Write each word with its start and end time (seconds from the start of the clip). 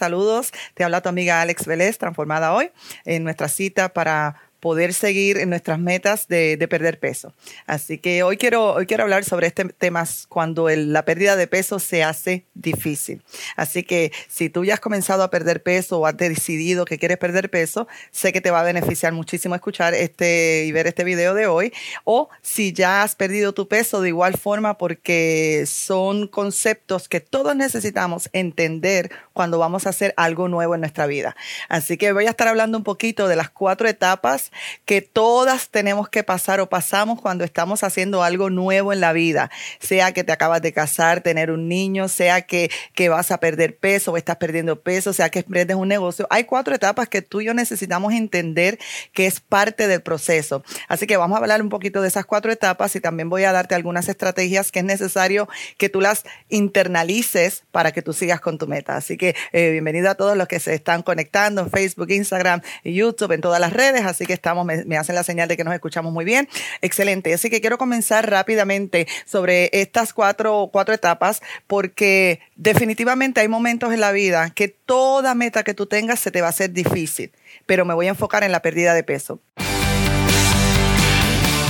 Saludos, 0.00 0.50
te 0.72 0.82
habla 0.82 1.02
tu 1.02 1.10
amiga 1.10 1.42
Alex 1.42 1.66
Vélez, 1.66 1.98
transformada 1.98 2.54
hoy, 2.54 2.70
en 3.04 3.22
nuestra 3.22 3.48
cita 3.48 3.92
para 3.92 4.34
poder 4.60 4.92
seguir 4.94 5.38
en 5.38 5.50
nuestras 5.50 5.78
metas 5.78 6.28
de, 6.28 6.56
perder 6.70 7.00
peso. 7.00 7.34
Así 7.66 7.98
que 7.98 8.22
hoy 8.22 8.36
quiero, 8.36 8.74
hoy 8.74 8.86
quiero 8.86 9.02
hablar 9.02 9.24
sobre 9.24 9.46
este 9.46 9.64
tema 9.64 10.04
cuando 10.28 10.68
la 10.68 11.04
pérdida 11.04 11.34
de 11.34 11.46
peso 11.46 11.78
se 11.78 12.04
hace 12.04 12.44
difícil. 12.54 13.22
Así 13.56 13.82
que 13.82 14.12
si 14.28 14.50
tú 14.50 14.64
ya 14.64 14.74
has 14.74 14.80
comenzado 14.80 15.22
a 15.22 15.30
perder 15.30 15.62
peso 15.62 15.98
o 15.98 16.06
has 16.06 16.16
decidido 16.16 16.84
que 16.84 16.98
quieres 16.98 17.18
perder 17.18 17.50
peso, 17.50 17.88
sé 18.12 18.32
que 18.32 18.40
te 18.40 18.50
va 18.50 18.60
a 18.60 18.64
beneficiar 18.64 19.12
muchísimo 19.12 19.54
escuchar 19.54 19.94
este 19.94 20.64
y 20.66 20.72
ver 20.72 20.86
este 20.86 21.02
video 21.02 21.34
de 21.34 21.46
hoy. 21.46 21.72
O 22.04 22.28
si 22.42 22.72
ya 22.72 23.02
has 23.02 23.16
perdido 23.16 23.52
tu 23.52 23.66
peso 23.66 24.00
de 24.00 24.08
igual 24.08 24.36
forma 24.36 24.78
porque 24.78 25.64
son 25.66 26.28
conceptos 26.28 27.08
que 27.08 27.20
todos 27.20 27.56
necesitamos 27.56 28.28
entender 28.32 29.10
cuando 29.32 29.58
vamos 29.58 29.86
a 29.86 29.90
hacer 29.90 30.14
algo 30.16 30.48
nuevo 30.48 30.74
en 30.74 30.82
nuestra 30.82 31.06
vida. 31.06 31.34
Así 31.68 31.96
que 31.96 32.12
voy 32.12 32.26
a 32.26 32.30
estar 32.30 32.48
hablando 32.48 32.78
un 32.78 32.84
poquito 32.84 33.26
de 33.26 33.36
las 33.36 33.50
cuatro 33.50 33.88
etapas 33.88 34.49
que 34.84 35.02
todas 35.02 35.68
tenemos 35.68 36.08
que 36.08 36.22
pasar 36.22 36.60
o 36.60 36.68
pasamos 36.68 37.20
cuando 37.20 37.44
estamos 37.44 37.82
haciendo 37.82 38.22
algo 38.22 38.50
nuevo 38.50 38.92
en 38.92 39.00
la 39.00 39.12
vida, 39.12 39.50
sea 39.78 40.12
que 40.12 40.24
te 40.24 40.32
acabas 40.32 40.62
de 40.62 40.72
casar, 40.72 41.20
tener 41.20 41.50
un 41.50 41.68
niño, 41.68 42.08
sea 42.08 42.42
que, 42.42 42.70
que 42.94 43.08
vas 43.08 43.30
a 43.30 43.38
perder 43.38 43.76
peso 43.76 44.12
o 44.12 44.16
estás 44.16 44.36
perdiendo 44.36 44.80
peso, 44.80 45.12
sea 45.12 45.30
que 45.30 45.40
emprendes 45.40 45.76
un 45.76 45.88
negocio. 45.88 46.26
Hay 46.30 46.44
cuatro 46.44 46.74
etapas 46.74 47.08
que 47.08 47.22
tú 47.22 47.40
y 47.40 47.46
yo 47.46 47.54
necesitamos 47.54 48.12
entender 48.12 48.78
que 49.12 49.26
es 49.26 49.40
parte 49.40 49.86
del 49.88 50.02
proceso. 50.02 50.62
Así 50.88 51.06
que 51.06 51.16
vamos 51.16 51.36
a 51.36 51.40
hablar 51.40 51.62
un 51.62 51.68
poquito 51.68 52.02
de 52.02 52.08
esas 52.08 52.26
cuatro 52.26 52.52
etapas 52.52 52.94
y 52.96 53.00
también 53.00 53.28
voy 53.28 53.44
a 53.44 53.52
darte 53.52 53.74
algunas 53.74 54.08
estrategias 54.08 54.70
que 54.72 54.80
es 54.80 54.84
necesario 54.84 55.48
que 55.76 55.88
tú 55.88 56.00
las 56.00 56.24
internalices 56.48 57.64
para 57.70 57.92
que 57.92 58.02
tú 58.02 58.12
sigas 58.12 58.40
con 58.40 58.58
tu 58.58 58.66
meta. 58.66 58.96
Así 58.96 59.16
que 59.16 59.34
eh, 59.52 59.70
bienvenido 59.70 60.10
a 60.10 60.14
todos 60.14 60.36
los 60.36 60.48
que 60.48 60.60
se 60.60 60.74
están 60.74 61.02
conectando 61.02 61.62
en 61.62 61.70
Facebook, 61.70 62.10
Instagram, 62.10 62.62
YouTube, 62.84 63.32
en 63.32 63.40
todas 63.40 63.60
las 63.60 63.72
redes. 63.72 64.04
Así 64.04 64.26
que 64.26 64.32
estamos, 64.40 64.66
me, 64.66 64.96
hacen 64.96 65.14
la 65.14 65.22
señal 65.22 65.48
de 65.48 65.56
que 65.56 65.64
nos 65.64 65.74
escuchamos 65.74 66.12
muy 66.12 66.24
bien. 66.24 66.48
Excelente. 66.80 67.32
Así 67.34 67.50
que 67.50 67.60
quiero 67.60 67.78
comenzar 67.78 68.28
rápidamente 68.28 69.06
sobre 69.26 69.70
estas 69.72 70.12
cuatro, 70.12 70.70
cuatro 70.72 70.94
etapas 70.94 71.42
porque 71.66 72.40
definitivamente 72.56 73.40
hay 73.40 73.48
momentos 73.48 73.92
en 73.92 74.00
la 74.00 74.12
vida 74.12 74.50
que 74.50 74.68
toda 74.68 75.34
meta 75.34 75.62
que 75.62 75.74
tú 75.74 75.86
tengas 75.86 76.20
se 76.20 76.30
te 76.30 76.40
va 76.40 76.48
a 76.48 76.50
hacer 76.50 76.72
difícil, 76.72 77.32
pero 77.66 77.84
me 77.84 77.94
voy 77.94 78.06
a 78.06 78.10
enfocar 78.10 78.42
en 78.42 78.52
la 78.52 78.62
pérdida 78.62 78.94
de 78.94 79.04
peso. 79.04 79.40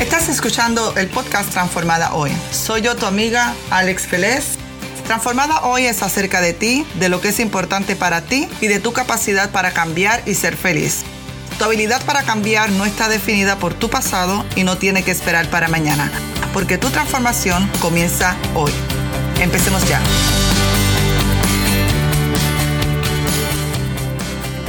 Estás 0.01 0.29
escuchando 0.29 0.95
el 0.97 1.09
podcast 1.09 1.51
Transformada 1.51 2.15
Hoy. 2.15 2.31
Soy 2.53 2.81
yo 2.81 2.97
tu 2.97 3.05
amiga 3.05 3.55
Alex 3.71 4.07
Feliz. 4.07 4.57
Transformada 5.05 5.65
Hoy 5.65 5.87
es 5.87 6.03
acerca 6.03 6.41
de 6.41 6.53
ti, 6.53 6.87
de 7.01 7.09
lo 7.09 7.21
que 7.21 7.29
es 7.29 7.41
importante 7.41 7.97
para 7.97 8.21
ti 8.21 8.49
y 8.61 8.69
de 8.69 8.79
tu 8.79 8.93
capacidad 8.93 9.51
para 9.51 9.73
cambiar 9.73 10.23
y 10.25 10.35
ser 10.35 10.57
feliz. 10.57 11.05
Tu 11.61 11.65
habilidad 11.65 12.03
para 12.07 12.23
cambiar 12.23 12.71
no 12.71 12.87
está 12.87 13.11
definida 13.11 13.59
por 13.59 13.75
tu 13.75 13.91
pasado 13.91 14.47
y 14.57 14.65
no 14.65 14.79
tiene 14.79 15.05
que 15.05 15.11
esperar 15.11 15.51
para 15.51 15.69
mañana, 15.69 16.11
porque 16.55 16.79
tu 16.79 16.89
transformación 16.89 17.71
comienza 17.83 18.35
hoy. 18.55 18.73
Empecemos 19.43 19.87
ya. 19.87 20.01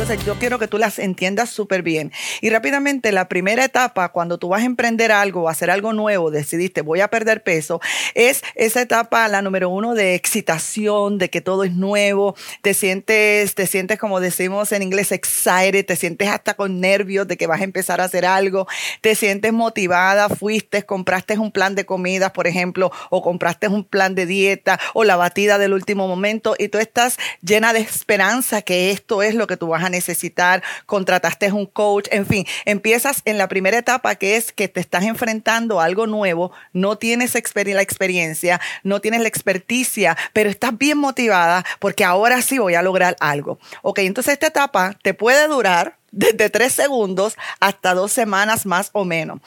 Entonces 0.02 0.26
yo 0.26 0.34
quiero 0.40 0.58
que 0.58 0.68
tú 0.68 0.80
las 0.80 0.98
entiendas 0.98 1.52
súper 1.52 1.84
bien. 1.84 2.12
Y 2.42 2.50
rápidamente, 2.50 3.12
la 3.12 3.30
primera 3.30 3.64
etapa, 3.64 4.10
cuando 4.10 4.40
tú 4.40 4.50
vas 4.50 4.64
a 4.64 4.66
emprender 4.66 5.12
algo 5.12 5.48
hacer 5.48 5.70
algo 5.70 5.94
nuevo, 5.94 6.32
decidiste 6.32 6.82
voy 6.82 7.02
a 7.02 7.10
perder 7.10 7.44
peso, 7.44 7.80
es 8.16 8.42
esa 8.56 8.82
etapa, 8.82 9.28
la 9.28 9.44
número 9.44 9.70
uno, 9.70 9.94
de 9.94 10.16
excitación, 10.16 11.20
de 11.20 11.30
que 11.30 11.40
todo 11.40 11.64
es 11.64 11.74
nuevo, 11.74 12.36
te 12.64 12.74
sientes, 12.74 13.54
te 13.54 13.68
sientes 13.68 14.00
como 14.00 14.20
decimos 14.20 14.72
en 14.72 14.82
inglés, 14.82 15.12
excited, 15.12 15.86
te 15.86 15.96
sientes 15.96 16.30
hasta 16.30 16.56
con 16.56 16.80
nervios 16.80 17.28
de 17.28 17.38
que 17.38 17.46
vas 17.46 17.62
a 17.62 17.66
empezar 17.66 18.02
a 18.02 18.06
hacer 18.06 18.26
algo, 18.26 18.68
te 19.02 19.14
sientes 19.14 19.54
motivada, 19.54 20.30
fuiste, 20.30 20.84
compraste 20.84 21.38
un 21.38 21.52
plan 21.52 21.76
de 21.76 21.86
comidas, 21.86 22.32
por 22.32 22.48
ejemplo, 22.48 22.92
o 23.12 23.22
compraste 23.22 23.68
un 23.68 23.84
plan 23.84 24.16
de 24.16 24.26
dieta 24.26 24.80
o 24.96 25.04
la 25.04 25.16
batida 25.16 25.60
del 25.60 25.74
último 25.74 26.08
momento 26.08 26.56
y 26.58 26.70
tú 26.70 26.80
estás 26.80 27.18
llena 27.44 27.72
de 27.72 27.82
esperanza 27.82 28.64
que 28.64 28.90
esto 28.90 29.22
es 29.22 29.36
lo 29.36 29.46
que 29.46 29.58
tú 29.58 29.68
vas 29.68 29.84
a 29.84 29.91
necesitar, 29.92 30.64
contrataste 30.86 31.52
un 31.52 31.66
coach, 31.66 32.08
en 32.12 32.26
fin, 32.26 32.46
empiezas 32.66 33.22
en 33.26 33.38
la 33.38 33.48
primera 33.48 33.78
etapa 33.78 34.16
que 34.16 34.38
es 34.38 34.52
que 34.52 34.68
te 34.68 34.80
estás 34.80 35.04
enfrentando 35.04 35.80
a 35.80 35.86
algo 35.86 36.08
nuevo, 36.08 36.52
no 36.74 36.98
tienes 36.98 37.34
la 37.34 37.82
experiencia, 37.82 38.60
no 38.84 39.00
tienes 39.02 39.22
la 39.22 39.28
experticia, 39.28 40.18
pero 40.34 40.50
estás 40.50 40.78
bien 40.78 40.98
motivada 40.98 41.66
porque 41.80 42.04
ahora 42.04 42.42
sí 42.42 42.58
voy 42.58 42.76
a 42.76 42.82
lograr 42.82 43.16
algo. 43.20 43.60
Ok, 43.82 44.00
entonces 44.00 44.34
esta 44.34 44.48
etapa 44.48 44.98
te 45.02 45.14
puede 45.14 45.48
durar 45.48 45.98
desde 46.12 46.50
tres 46.50 46.74
segundos 46.74 47.38
hasta 47.60 47.94
dos 47.94 48.12
semanas 48.12 48.66
más 48.66 48.90
o 48.94 49.06
menos. 49.06 49.40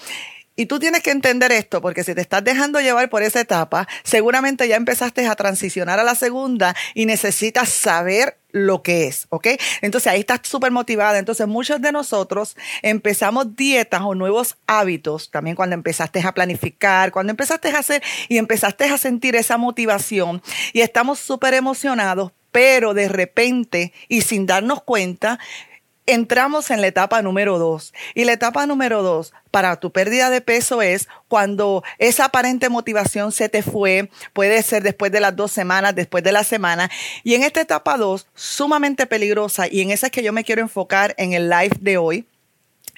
Y 0.56 0.66
tú 0.66 0.78
tienes 0.78 1.02
que 1.02 1.10
entender 1.10 1.50
esto, 1.50 1.80
porque 1.80 2.04
si 2.04 2.14
te 2.14 2.20
estás 2.20 2.44
dejando 2.44 2.80
llevar 2.80 3.10
por 3.10 3.24
esa 3.24 3.40
etapa, 3.40 3.88
seguramente 4.04 4.68
ya 4.68 4.76
empezaste 4.76 5.26
a 5.26 5.34
transicionar 5.34 5.98
a 5.98 6.04
la 6.04 6.14
segunda 6.14 6.76
y 6.94 7.06
necesitas 7.06 7.68
saber 7.70 8.38
lo 8.54 8.82
que 8.82 9.08
es, 9.08 9.26
¿ok? 9.30 9.48
Entonces 9.82 10.06
ahí 10.12 10.20
estás 10.20 10.40
súper 10.44 10.70
motivada. 10.70 11.18
Entonces 11.18 11.46
muchos 11.48 11.82
de 11.82 11.90
nosotros 11.90 12.56
empezamos 12.82 13.56
dietas 13.56 14.00
o 14.02 14.14
nuevos 14.14 14.56
hábitos, 14.68 15.30
también 15.32 15.56
cuando 15.56 15.74
empezaste 15.74 16.20
a 16.20 16.32
planificar, 16.32 17.10
cuando 17.10 17.32
empezaste 17.32 17.68
a 17.70 17.80
hacer 17.80 18.02
y 18.28 18.38
empezaste 18.38 18.84
a 18.84 18.96
sentir 18.96 19.34
esa 19.34 19.58
motivación 19.58 20.40
y 20.72 20.82
estamos 20.82 21.18
súper 21.18 21.52
emocionados, 21.54 22.30
pero 22.52 22.94
de 22.94 23.08
repente 23.08 23.92
y 24.08 24.20
sin 24.20 24.46
darnos 24.46 24.84
cuenta, 24.84 25.40
entramos 26.06 26.70
en 26.70 26.80
la 26.80 26.86
etapa 26.86 27.22
número 27.22 27.58
dos. 27.58 27.92
Y 28.14 28.24
la 28.24 28.32
etapa 28.32 28.66
número 28.66 29.02
dos 29.02 29.32
para 29.50 29.76
tu 29.76 29.92
pérdida 29.92 30.30
de 30.30 30.40
peso 30.40 30.82
es 30.82 31.08
cuando 31.28 31.82
esa 31.98 32.26
aparente 32.26 32.68
motivación 32.68 33.32
se 33.32 33.48
te 33.48 33.62
fue, 33.62 34.10
puede 34.32 34.62
ser 34.62 34.82
después 34.82 35.12
de 35.12 35.20
las 35.20 35.36
dos 35.36 35.52
semanas, 35.52 35.94
después 35.94 36.24
de 36.24 36.32
la 36.32 36.44
semana. 36.44 36.90
Y 37.22 37.34
en 37.34 37.42
esta 37.42 37.60
etapa 37.60 37.96
dos, 37.96 38.26
sumamente 38.34 39.06
peligrosa, 39.06 39.66
y 39.70 39.80
en 39.80 39.90
esa 39.90 40.06
es 40.06 40.12
que 40.12 40.22
yo 40.22 40.32
me 40.32 40.44
quiero 40.44 40.62
enfocar 40.62 41.14
en 41.18 41.32
el 41.32 41.48
live 41.48 41.76
de 41.80 41.98
hoy, 41.98 42.26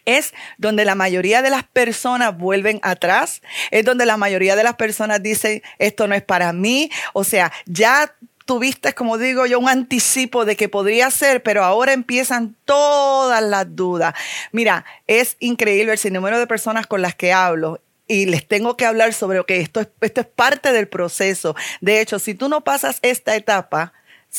es 0.07 0.33
donde 0.57 0.85
la 0.85 0.95
mayoría 0.95 1.43
de 1.43 1.51
las 1.51 1.65
personas 1.65 2.37
vuelven 2.39 2.79
atrás, 2.83 3.43
es 3.71 3.85
donde 3.85 4.07
la 4.07 4.17
mayoría 4.17 4.57
de 4.57 4.63
las 4.63 4.77
personas 4.77 5.23
dicen, 5.23 5.63
esto 5.79 6.07
no 6.07 6.15
es 6.15 6.23
para 6.23 6.53
mí, 6.53 6.91
o 7.13 7.25
sea, 7.25 7.53
ya 7.67 8.15
tuviste, 8.47 8.95
como 8.95 9.19
digo 9.19 9.45
yo, 9.45 9.59
un 9.59 9.69
anticipo 9.69 10.45
de 10.45 10.57
que 10.57 10.69
podría 10.69 11.11
ser, 11.11 11.43
pero 11.43 11.65
ahora 11.65 11.93
empiezan 11.93 12.57
todas 12.65 13.43
las 13.43 13.77
dudas. 13.77 14.15
Mira, 14.53 14.87
es 15.07 15.37
increíble 15.41 15.95
el 16.03 16.13
número 16.13 16.39
de 16.39 16.47
personas 16.47 16.87
con 16.87 17.03
las 17.03 17.15
que 17.15 17.33
hablo 17.33 17.81
y 18.09 18.27
les 18.27 18.47
tengo 18.47 18.77
que 18.77 18.87
hablar 18.87 19.13
sobre 19.13 19.45
que 19.45 19.61
esto 19.61 19.81
es, 19.81 19.89
esto 20.01 20.21
es 20.21 20.27
parte 20.27 20.73
del 20.73 20.89
proceso. 20.89 21.57
De 21.81 22.01
hecho, 22.01 22.19
si 22.19 22.35
tú 22.35 22.49
no 22.49 22.63
pasas 22.63 23.01
esta 23.03 23.35
etapa, 23.35 23.93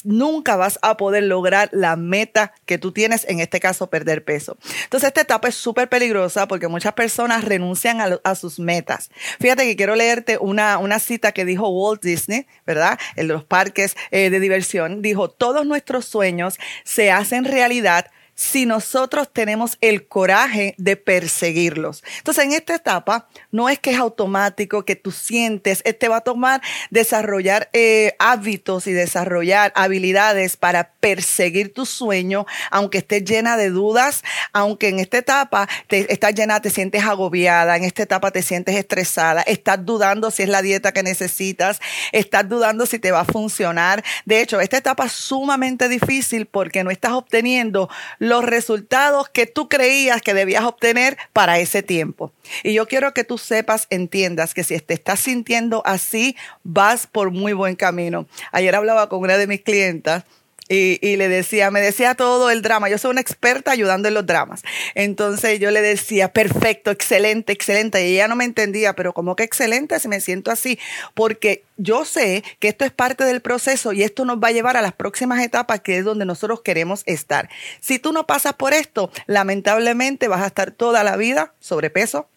nunca 0.05 0.55
vas 0.55 0.79
a 0.81 0.97
poder 0.97 1.23
lograr 1.23 1.69
la 1.71 1.95
meta 1.95 2.53
que 2.65 2.77
tú 2.77 2.91
tienes, 2.91 3.25
en 3.27 3.39
este 3.39 3.59
caso 3.59 3.89
perder 3.89 4.23
peso. 4.23 4.57
Entonces 4.83 5.07
esta 5.07 5.21
etapa 5.21 5.47
es 5.47 5.55
súper 5.55 5.89
peligrosa 5.89 6.47
porque 6.47 6.67
muchas 6.67 6.93
personas 6.93 7.43
renuncian 7.43 7.99
a, 8.23 8.35
sus 8.35 8.59
metas. 8.59 9.09
Fíjate 9.39 9.63
que 9.63 9.75
quiero 9.75 9.95
leerte 9.95 10.37
una, 10.39 10.77
una, 10.77 10.99
cita 10.99 11.31
que 11.31 11.45
dijo 11.45 11.69
Walt 11.69 12.01
Disney, 12.01 12.47
¿verdad? 12.65 12.99
En 13.15 13.27
los 13.27 13.43
parques 13.43 13.95
eh, 14.11 14.29
de 14.29 14.39
diversión. 14.39 15.01
Dijo, 15.01 15.29
todos 15.29 15.65
nuestros 15.65 16.05
sueños 16.05 16.57
se 16.83 17.11
hacen 17.11 17.45
realidad 17.45 18.07
si 18.37 18.67
nosotros 18.67 19.33
tenemos 19.33 19.79
el 19.81 20.07
coraje 20.07 20.75
de 20.77 20.95
perseguirlos. 20.95 22.03
Entonces, 22.19 22.45
en 22.45 22.53
esta 22.53 22.75
etapa, 22.75 23.27
no 23.51 23.67
es 23.67 23.79
que 23.79 23.89
es 23.89 23.97
automático, 23.97 24.85
que 24.85 24.95
tú 24.95 25.11
sientes, 25.11 25.81
este 25.85 26.07
va 26.07 26.17
a 26.17 26.21
tomar 26.21 26.61
desarrollar 26.91 27.69
eh, 27.73 28.15
hábitos 28.19 28.85
y 28.85 28.93
desarrollar 28.93 29.73
habilidades 29.75 30.55
para 30.55 30.91
perseguir 30.99 31.73
tu 31.73 31.87
sueño, 31.87 32.45
aunque 32.69 32.99
estés 32.99 33.23
llena 33.23 33.57
de 33.57 33.71
dudas, 33.71 34.23
aunque 34.53 34.89
en 34.89 34.99
esta 34.99 35.17
etapa 35.17 35.67
te, 35.87 36.11
estás 36.13 36.35
llena, 36.35 36.61
te 36.61 36.69
sientes 36.69 37.03
agobiada, 37.03 37.75
en 37.75 37.85
esta 37.85 38.03
etapa 38.03 38.29
te 38.29 38.43
sientes 38.43 38.75
estresada, 38.75 39.41
estás 39.41 39.83
dudando 39.83 40.29
si 40.29 40.43
es 40.43 40.49
la 40.49 40.61
dieta 40.61 40.91
que 40.91 41.01
necesitas, 41.01 41.79
estás 42.11 42.47
dudando 42.47 42.85
si 42.85 42.99
te 42.99 43.11
va 43.11 43.21
a 43.21 43.25
funcionar. 43.25 44.03
De 44.25 44.41
hecho, 44.41 44.61
esta 44.61 44.77
etapa 44.77 45.05
es 45.05 45.13
sumamente 45.13 45.89
difícil 45.89 46.45
porque 46.45 46.83
no 46.83 46.91
estás 46.91 47.13
obteniendo 47.13 47.89
los 48.29 48.43
resultados 48.43 49.29
que 49.29 49.45
tú 49.45 49.69
creías 49.69 50.21
que 50.21 50.33
debías 50.33 50.63
obtener 50.63 51.17
para 51.33 51.59
ese 51.59 51.83
tiempo. 51.83 52.31
Y 52.63 52.73
yo 52.73 52.87
quiero 52.87 53.13
que 53.13 53.23
tú 53.23 53.37
sepas, 53.37 53.87
entiendas 53.89 54.53
que 54.53 54.63
si 54.63 54.79
te 54.79 54.93
estás 54.93 55.19
sintiendo 55.19 55.81
así, 55.85 56.35
vas 56.63 57.07
por 57.07 57.31
muy 57.31 57.53
buen 57.53 57.75
camino. 57.75 58.27
Ayer 58.51 58.75
hablaba 58.75 59.09
con 59.09 59.19
una 59.19 59.37
de 59.37 59.47
mis 59.47 59.61
clientas 59.61 60.23
y, 60.69 61.15
le 61.15 61.29
decía, 61.29 61.71
me 61.71 61.81
decía 61.81 62.15
todo 62.15 62.49
el 62.49 62.61
drama. 62.61 62.89
Yo 62.89 62.97
soy 62.97 63.11
una 63.11 63.21
experta 63.21 63.71
ayudando 63.71 64.07
en 64.07 64.13
los 64.13 64.25
dramas. 64.25 64.63
Entonces 64.95 65.59
yo 65.59 65.71
le 65.71 65.81
decía, 65.81 66.33
perfecto, 66.33 66.91
excelente, 66.91 67.53
excelente. 67.53 68.07
Y 68.07 68.15
ella 68.15 68.27
no 68.27 68.35
me 68.35 68.45
entendía, 68.45 68.93
pero 68.93 69.13
como 69.13 69.35
que 69.35 69.43
excelente 69.43 69.99
si 69.99 70.07
me 70.07 70.19
siento 70.19 70.51
así, 70.51 70.77
porque 71.13 71.63
yo 71.77 72.05
sé 72.05 72.43
que 72.59 72.67
esto 72.67 72.85
es 72.85 72.91
parte 72.91 73.23
del 73.23 73.41
proceso 73.41 73.93
y 73.93 74.03
esto 74.03 74.25
nos 74.25 74.37
va 74.37 74.49
a 74.49 74.51
llevar 74.51 74.77
a 74.77 74.81
las 74.81 74.93
próximas 74.93 75.41
etapas, 75.43 75.81
que 75.81 75.97
es 75.97 76.05
donde 76.05 76.25
nosotros 76.25 76.61
queremos 76.61 77.03
estar. 77.05 77.49
Si 77.79 77.99
tú 77.99 78.11
no 78.11 78.27
pasas 78.27 78.53
por 78.53 78.73
esto, 78.73 79.11
lamentablemente 79.25 80.27
vas 80.27 80.41
a 80.41 80.47
estar 80.47 80.71
toda 80.71 81.03
la 81.03 81.15
vida 81.15 81.53
sobrepeso, 81.59 82.27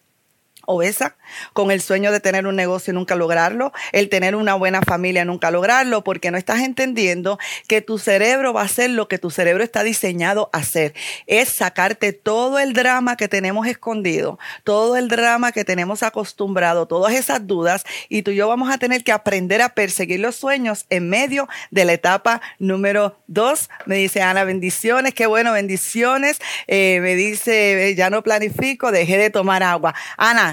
obesa, 0.65 1.15
con 1.53 1.71
el 1.71 1.81
sueño 1.81 2.11
de 2.11 2.19
tener 2.19 2.47
un 2.47 2.55
negocio 2.55 2.91
y 2.91 2.95
nunca 2.95 3.15
lograrlo, 3.15 3.71
el 3.91 4.09
tener 4.09 4.35
una 4.35 4.55
buena 4.55 4.81
familia 4.81 5.23
y 5.23 5.25
nunca 5.25 5.51
lograrlo, 5.51 6.03
porque 6.03 6.31
no 6.31 6.37
estás 6.37 6.61
entendiendo 6.61 7.39
que 7.67 7.81
tu 7.81 7.97
cerebro 7.97 8.53
va 8.53 8.61
a 8.61 8.65
hacer 8.65 8.89
lo 8.89 9.07
que 9.07 9.17
tu 9.17 9.31
cerebro 9.31 9.63
está 9.63 9.83
diseñado 9.83 10.49
a 10.53 10.57
hacer, 10.57 10.93
es 11.27 11.49
sacarte 11.49 12.13
todo 12.13 12.59
el 12.59 12.73
drama 12.73 13.17
que 13.17 13.27
tenemos 13.27 13.67
escondido, 13.67 14.39
todo 14.63 14.97
el 14.97 15.07
drama 15.07 15.51
que 15.51 15.65
tenemos 15.65 16.03
acostumbrado, 16.03 16.87
todas 16.87 17.13
esas 17.13 17.47
dudas, 17.47 17.83
y 18.09 18.23
tú 18.23 18.31
y 18.31 18.35
yo 18.35 18.47
vamos 18.47 18.71
a 18.71 18.77
tener 18.77 19.03
que 19.03 19.11
aprender 19.11 19.61
a 19.61 19.69
perseguir 19.69 20.19
los 20.19 20.35
sueños 20.35 20.85
en 20.89 21.09
medio 21.09 21.47
de 21.69 21.85
la 21.85 21.93
etapa 21.93 22.41
número 22.59 23.17
dos. 23.27 23.69
Me 23.85 23.95
dice 23.95 24.21
Ana, 24.21 24.43
bendiciones, 24.43 25.13
qué 25.13 25.25
bueno, 25.25 25.53
bendiciones. 25.53 26.39
Eh, 26.67 26.99
me 27.01 27.15
dice, 27.15 27.93
ya 27.95 28.09
no 28.09 28.23
planifico, 28.23 28.91
dejé 28.91 29.17
de 29.17 29.29
tomar 29.29 29.63
agua. 29.63 29.95
Ana, 30.17 30.50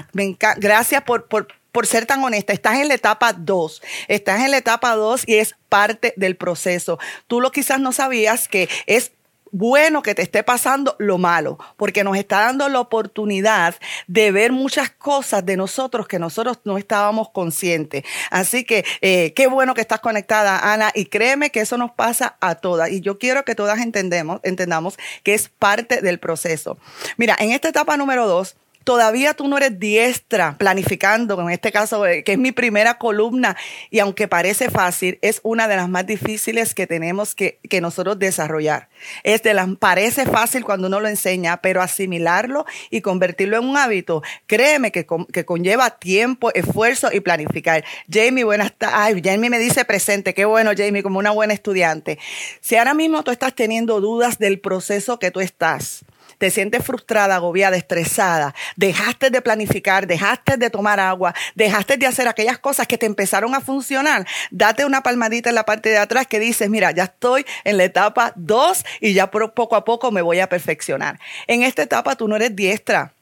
gracias 0.57 1.03
por, 1.03 1.27
por, 1.27 1.47
por 1.71 1.87
ser 1.87 2.05
tan 2.05 2.23
honesta, 2.23 2.53
estás 2.53 2.77
en 2.79 2.87
la 2.87 2.95
etapa 2.95 3.33
2, 3.33 3.81
estás 4.07 4.41
en 4.41 4.51
la 4.51 4.57
etapa 4.57 4.95
2 4.95 5.23
y 5.27 5.35
es 5.35 5.55
parte 5.69 6.13
del 6.17 6.35
proceso. 6.35 6.99
Tú 7.27 7.41
lo 7.41 7.51
quizás 7.51 7.79
no 7.79 7.91
sabías 7.91 8.47
que 8.47 8.69
es 8.85 9.11
bueno 9.51 10.01
que 10.01 10.15
te 10.15 10.21
esté 10.21 10.43
pasando 10.43 10.95
lo 10.99 11.17
malo, 11.17 11.57
porque 11.77 12.03
nos 12.03 12.17
está 12.17 12.41
dando 12.41 12.69
la 12.69 12.79
oportunidad 12.79 13.75
de 14.07 14.31
ver 14.31 14.51
muchas 14.51 14.89
cosas 14.89 15.45
de 15.45 15.57
nosotros 15.57 16.07
que 16.07 16.19
nosotros 16.19 16.59
no 16.63 16.77
estábamos 16.77 17.29
conscientes. 17.29 18.03
Así 18.29 18.63
que 18.63 18.85
eh, 19.01 19.33
qué 19.35 19.47
bueno 19.47 19.73
que 19.73 19.81
estás 19.81 19.99
conectada, 19.99 20.73
Ana, 20.73 20.91
y 20.93 21.05
créeme 21.05 21.51
que 21.51 21.61
eso 21.61 21.77
nos 21.77 21.91
pasa 21.91 22.37
a 22.39 22.55
todas. 22.55 22.91
Y 22.91 23.01
yo 23.01 23.17
quiero 23.17 23.43
que 23.43 23.55
todas 23.55 23.79
entendemos, 23.79 24.39
entendamos 24.43 24.97
que 25.23 25.33
es 25.33 25.49
parte 25.49 26.01
del 26.01 26.19
proceso. 26.19 26.77
Mira, 27.17 27.35
en 27.39 27.51
esta 27.51 27.69
etapa 27.69 27.97
número 27.97 28.27
dos, 28.27 28.55
todavía 28.89 29.35
tú 29.35 29.47
no 29.47 29.55
eres 29.57 29.79
diestra 29.79 30.57
planificando, 30.57 31.39
en 31.39 31.51
este 31.51 31.71
caso, 31.71 32.07
eh, 32.07 32.23
que 32.23 32.31
es 32.31 32.39
mi 32.39 32.51
primera 32.51 32.97
columna, 32.97 33.55
y 33.91 33.99
aunque 33.99 34.27
parece 34.27 34.71
fácil, 34.71 35.19
es 35.21 35.41
una 35.43 35.67
de 35.67 35.75
las 35.75 35.87
más 35.87 36.07
difíciles 36.07 36.73
que 36.73 36.87
tenemos 36.87 37.35
que, 37.35 37.59
que 37.69 37.81
nosotros 37.81 38.17
desarrollar. 38.17 38.89
Es 39.21 39.43
de 39.43 39.53
las, 39.53 39.67
parece 39.77 40.25
fácil 40.25 40.65
cuando 40.65 40.87
uno 40.87 40.99
lo 41.01 41.07
enseña, 41.07 41.57
pero 41.61 41.83
asimilarlo 41.83 42.65
y 42.89 43.01
convertirlo 43.01 43.57
en 43.57 43.65
un 43.65 43.77
hábito, 43.77 44.23
créeme 44.47 44.91
que, 44.91 45.05
que 45.31 45.45
conlleva 45.45 45.91
tiempo, 45.99 46.51
esfuerzo 46.55 47.09
y 47.13 47.19
planificar. 47.19 47.85
Jamie, 48.11 48.43
buenas 48.43 48.73
tardes. 48.75 48.97
Ay, 48.97 49.21
Jamie 49.23 49.51
me 49.51 49.59
dice 49.59 49.85
presente, 49.85 50.33
qué 50.33 50.45
bueno, 50.45 50.71
Jamie, 50.75 51.03
como 51.03 51.19
una 51.19 51.29
buena 51.29 51.53
estudiante. 51.53 52.17
Si 52.59 52.75
ahora 52.75 52.95
mismo 52.95 53.23
tú 53.23 53.29
estás 53.29 53.53
teniendo 53.53 54.01
dudas 54.01 54.39
del 54.39 54.59
proceso 54.59 55.19
que 55.19 55.29
tú 55.29 55.41
estás, 55.41 56.05
te 56.39 56.49
sientes 56.49 56.83
frustrada, 56.83 57.35
agobiada, 57.35 57.77
estresada, 57.77 58.55
dejaste 58.75 59.29
de 59.29 59.41
planificar, 59.41 60.07
dejaste 60.07 60.57
de 60.57 60.71
tomar 60.71 60.99
agua, 60.99 61.35
dejaste 61.53 61.97
de 61.97 62.07
hacer 62.07 62.27
aquellas 62.27 62.57
cosas 62.57 62.87
que 62.87 62.97
te 62.97 63.05
empezaron 63.05 63.53
a 63.53 63.61
funcionar, 63.61 64.25
date 64.49 64.85
una 64.85 65.03
palmadita 65.03 65.49
en 65.49 65.55
la 65.55 65.65
parte 65.65 65.89
de 65.89 65.99
atrás 65.99 66.25
que 66.25 66.39
dices, 66.39 66.69
mira, 66.69 66.91
ya 66.91 67.03
estoy 67.03 67.45
en 67.63 67.77
la 67.77 67.83
etapa 67.83 68.33
2 68.35 68.85
y 69.01 69.13
ya 69.13 69.29
poco 69.29 69.75
a 69.75 69.85
poco 69.85 70.11
me 70.11 70.23
voy 70.23 70.39
a 70.39 70.49
perfeccionar. 70.49 71.19
En 71.45 71.61
esta 71.61 71.83
etapa 71.83 72.15
tú 72.15 72.27
no 72.27 72.35
eres 72.35 72.55
diestra 72.55 73.13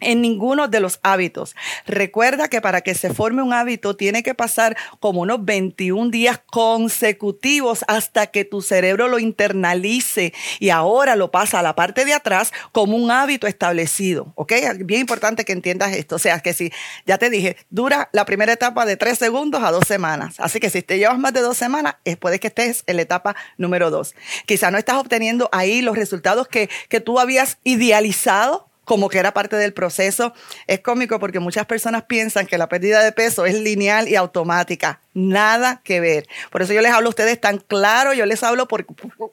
en 0.00 0.20
ninguno 0.20 0.68
de 0.68 0.80
los 0.80 1.00
hábitos. 1.02 1.54
Recuerda 1.86 2.48
que 2.48 2.60
para 2.60 2.80
que 2.80 2.94
se 2.94 3.12
forme 3.12 3.42
un 3.42 3.52
hábito 3.52 3.96
tiene 3.96 4.22
que 4.22 4.34
pasar 4.34 4.76
como 4.98 5.20
unos 5.20 5.44
21 5.44 6.10
días 6.10 6.40
consecutivos 6.50 7.84
hasta 7.88 8.26
que 8.28 8.44
tu 8.44 8.62
cerebro 8.62 9.08
lo 9.08 9.18
internalice 9.18 10.32
y 10.58 10.70
ahora 10.70 11.16
lo 11.16 11.30
pasa 11.30 11.60
a 11.60 11.62
la 11.62 11.74
parte 11.74 12.04
de 12.04 12.14
atrás 12.14 12.52
como 12.72 12.96
un 12.96 13.10
hábito 13.10 13.46
establecido. 13.46 14.32
¿Ok? 14.34 14.52
Bien 14.80 15.02
importante 15.02 15.44
que 15.44 15.52
entiendas 15.52 15.92
esto. 15.92 16.16
O 16.16 16.18
sea, 16.18 16.40
que 16.40 16.52
si, 16.52 16.72
ya 17.06 17.18
te 17.18 17.30
dije, 17.30 17.56
dura 17.70 18.08
la 18.12 18.24
primera 18.24 18.52
etapa 18.52 18.86
de 18.86 18.96
tres 18.96 19.18
segundos 19.18 19.62
a 19.62 19.70
dos 19.70 19.86
semanas. 19.86 20.36
Así 20.38 20.60
que 20.60 20.70
si 20.70 20.82
te 20.82 20.98
llevas 20.98 21.18
más 21.18 21.32
de 21.32 21.40
dos 21.40 21.56
semanas, 21.56 21.96
puede 22.18 22.40
que 22.40 22.48
estés 22.48 22.84
en 22.86 22.96
la 22.96 23.02
etapa 23.02 23.36
número 23.56 23.90
dos. 23.90 24.14
Quizá 24.46 24.70
no 24.70 24.78
estás 24.78 24.96
obteniendo 24.96 25.48
ahí 25.52 25.82
los 25.82 25.96
resultados 25.96 26.48
que, 26.48 26.68
que 26.88 27.00
tú 27.00 27.18
habías 27.18 27.58
idealizado 27.64 28.69
como 28.90 29.08
que 29.08 29.20
era 29.20 29.32
parte 29.32 29.54
del 29.54 29.72
proceso. 29.72 30.34
Es 30.66 30.80
cómico 30.80 31.20
porque 31.20 31.38
muchas 31.38 31.64
personas 31.64 32.02
piensan 32.08 32.48
que 32.48 32.58
la 32.58 32.68
pérdida 32.68 33.04
de 33.04 33.12
peso 33.12 33.46
es 33.46 33.54
lineal 33.54 34.08
y 34.08 34.16
automática. 34.16 34.98
Nada 35.14 35.80
que 35.84 36.00
ver. 36.00 36.26
Por 36.50 36.62
eso 36.62 36.72
yo 36.72 36.80
les 36.80 36.90
hablo 36.90 37.06
a 37.06 37.10
ustedes 37.10 37.40
tan 37.40 37.58
claro, 37.58 38.14
yo 38.14 38.26
les 38.26 38.42
hablo 38.42 38.66
por, 38.66 38.84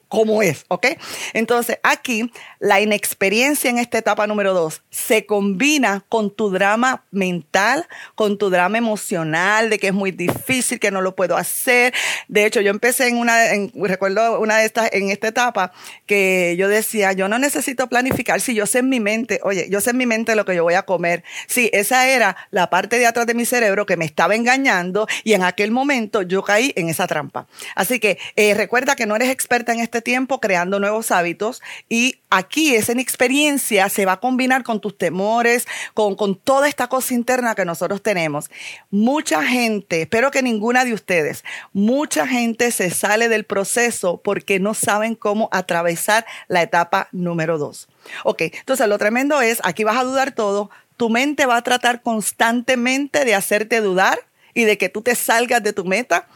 cómo 0.08 0.42
es, 0.42 0.64
¿ok? 0.68 0.86
Entonces, 1.34 1.78
aquí 1.82 2.30
la 2.58 2.80
inexperiencia 2.80 3.70
en 3.70 3.78
esta 3.78 3.98
etapa 3.98 4.26
número 4.26 4.54
dos 4.54 4.82
se 4.90 5.26
combina 5.26 6.04
con 6.08 6.34
tu 6.34 6.50
drama 6.50 7.04
mental, 7.10 7.86
con 8.14 8.38
tu 8.38 8.50
drama 8.50 8.78
emocional, 8.78 9.70
de 9.70 9.78
que 9.78 9.88
es 9.88 9.94
muy 9.94 10.10
difícil, 10.10 10.80
que 10.80 10.90
no 10.90 11.00
lo 11.00 11.14
puedo 11.14 11.36
hacer. 11.36 11.94
De 12.26 12.46
hecho, 12.46 12.60
yo 12.60 12.70
empecé 12.70 13.08
en 13.08 13.16
una, 13.16 13.36
recuerdo 13.74 14.40
una 14.40 14.58
de 14.58 14.66
estas, 14.66 14.92
en 14.92 15.10
esta 15.10 15.28
etapa, 15.28 15.72
que 16.06 16.56
yo 16.58 16.68
decía, 16.68 17.12
yo 17.12 17.28
no 17.28 17.38
necesito 17.38 17.88
planificar, 17.88 18.40
si 18.40 18.54
yo 18.54 18.66
sé 18.66 18.78
en 18.78 18.88
mi 18.88 19.00
mente, 19.00 19.40
oye, 19.42 19.68
yo 19.70 19.80
sé 19.80 19.90
en 19.90 19.98
mi 19.98 20.06
mente 20.06 20.34
lo 20.34 20.44
que 20.44 20.54
yo 20.54 20.62
voy 20.62 20.74
a 20.74 20.82
comer. 20.82 21.22
Sí, 21.46 21.70
esa 21.72 22.08
era 22.08 22.36
la 22.50 22.70
parte 22.70 22.98
de 22.98 23.06
atrás 23.06 23.26
de 23.26 23.34
mi 23.34 23.44
cerebro 23.44 23.86
que 23.86 23.96
me 23.96 24.04
estaba 24.04 24.34
engañando 24.34 25.06
y 25.24 25.34
en 25.34 25.42
aquel 25.42 25.70
momento 25.70 26.22
yo 26.22 26.42
caí 26.42 26.72
en 26.76 26.88
esa 26.88 27.06
trampa. 27.06 27.46
Así 27.74 28.00
que 28.00 28.18
eh, 28.36 28.54
recuerda 28.54 28.96
que 28.96 29.06
no 29.06 29.14
eres 29.16 29.30
experta 29.30 29.72
en 29.72 29.80
este 29.80 29.97
tiempo 30.02 30.40
creando 30.40 30.80
nuevos 30.80 31.10
hábitos 31.10 31.62
y 31.88 32.20
aquí 32.30 32.74
esa 32.74 32.92
experiencia 32.92 33.88
se 33.88 34.06
va 34.06 34.12
a 34.12 34.20
combinar 34.20 34.62
con 34.62 34.80
tus 34.80 34.96
temores, 34.96 35.66
con, 35.94 36.14
con 36.14 36.36
toda 36.36 36.68
esta 36.68 36.88
cosa 36.88 37.14
interna 37.14 37.54
que 37.54 37.64
nosotros 37.64 38.02
tenemos. 38.02 38.50
Mucha 38.90 39.44
gente, 39.44 40.02
espero 40.02 40.30
que 40.30 40.42
ninguna 40.42 40.84
de 40.84 40.94
ustedes, 40.94 41.44
mucha 41.72 42.26
gente 42.26 42.70
se 42.70 42.90
sale 42.90 43.28
del 43.28 43.44
proceso 43.44 44.20
porque 44.22 44.60
no 44.60 44.74
saben 44.74 45.14
cómo 45.14 45.48
atravesar 45.52 46.26
la 46.48 46.62
etapa 46.62 47.08
número 47.12 47.58
dos. 47.58 47.88
Ok, 48.24 48.42
entonces 48.42 48.86
lo 48.88 48.98
tremendo 48.98 49.40
es, 49.40 49.60
aquí 49.64 49.84
vas 49.84 49.98
a 49.98 50.04
dudar 50.04 50.32
todo, 50.32 50.70
tu 50.96 51.10
mente 51.10 51.46
va 51.46 51.56
a 51.56 51.62
tratar 51.62 52.02
constantemente 52.02 53.24
de 53.24 53.34
hacerte 53.34 53.80
dudar 53.80 54.27
y 54.54 54.64
de 54.64 54.78
que 54.78 54.88
tú 54.88 55.02
te 55.02 55.14
salgas 55.14 55.62
de 55.62 55.72
tu 55.72 55.84
meta, 55.84 56.26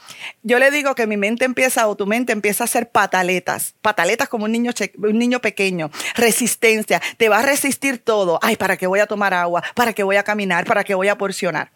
yo 0.42 0.58
le 0.58 0.70
digo 0.70 0.94
que 0.94 1.06
mi 1.06 1.16
mente 1.16 1.44
empieza 1.44 1.86
o 1.88 1.96
tu 1.96 2.06
mente 2.06 2.32
empieza 2.32 2.64
a 2.64 2.66
hacer 2.66 2.90
pataletas, 2.90 3.74
pataletas 3.82 4.28
como 4.28 4.44
un 4.44 4.52
niño, 4.52 4.72
un 4.98 5.18
niño 5.18 5.40
pequeño, 5.40 5.90
resistencia, 6.14 7.00
te 7.16 7.28
va 7.28 7.38
a 7.38 7.42
resistir 7.42 7.98
todo. 7.98 8.38
Ay, 8.42 8.56
¿para 8.56 8.76
qué 8.76 8.86
voy 8.86 9.00
a 9.00 9.06
tomar 9.06 9.34
agua? 9.34 9.62
¿Para 9.74 9.92
qué 9.92 10.02
voy 10.02 10.16
a 10.16 10.22
caminar? 10.22 10.64
¿Para 10.64 10.84
qué 10.84 10.94
voy 10.94 11.08
a 11.08 11.18
porcionar? 11.18 11.70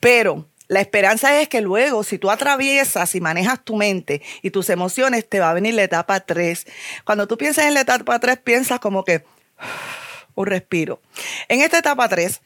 Pero 0.00 0.46
la 0.68 0.82
esperanza 0.82 1.40
es 1.40 1.48
que 1.48 1.62
luego, 1.62 2.04
si 2.04 2.18
tú 2.18 2.30
atraviesas 2.30 3.14
y 3.14 3.20
manejas 3.22 3.64
tu 3.64 3.76
mente 3.76 4.20
y 4.42 4.50
tus 4.50 4.68
emociones, 4.68 5.26
te 5.26 5.40
va 5.40 5.50
a 5.50 5.54
venir 5.54 5.74
la 5.74 5.82
etapa 5.82 6.20
3. 6.20 6.66
Cuando 7.04 7.26
tú 7.26 7.38
piensas 7.38 7.64
en 7.64 7.74
la 7.74 7.80
etapa 7.80 8.18
3, 8.18 8.38
piensas 8.38 8.78
como 8.78 9.02
que 9.02 9.24
un 10.34 10.46
respiro. 10.46 11.00
En 11.48 11.62
esta 11.62 11.78
etapa 11.78 12.06
3, 12.08 12.42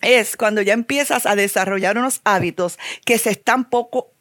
es 0.00 0.36
cuando 0.36 0.62
ya 0.62 0.72
empiezas 0.72 1.26
a 1.26 1.36
desarrollar 1.36 1.98
unos 1.98 2.20
hábitos 2.24 2.78
que 3.04 3.18
se 3.18 3.30
están 3.30 3.68
poco, 3.68 4.12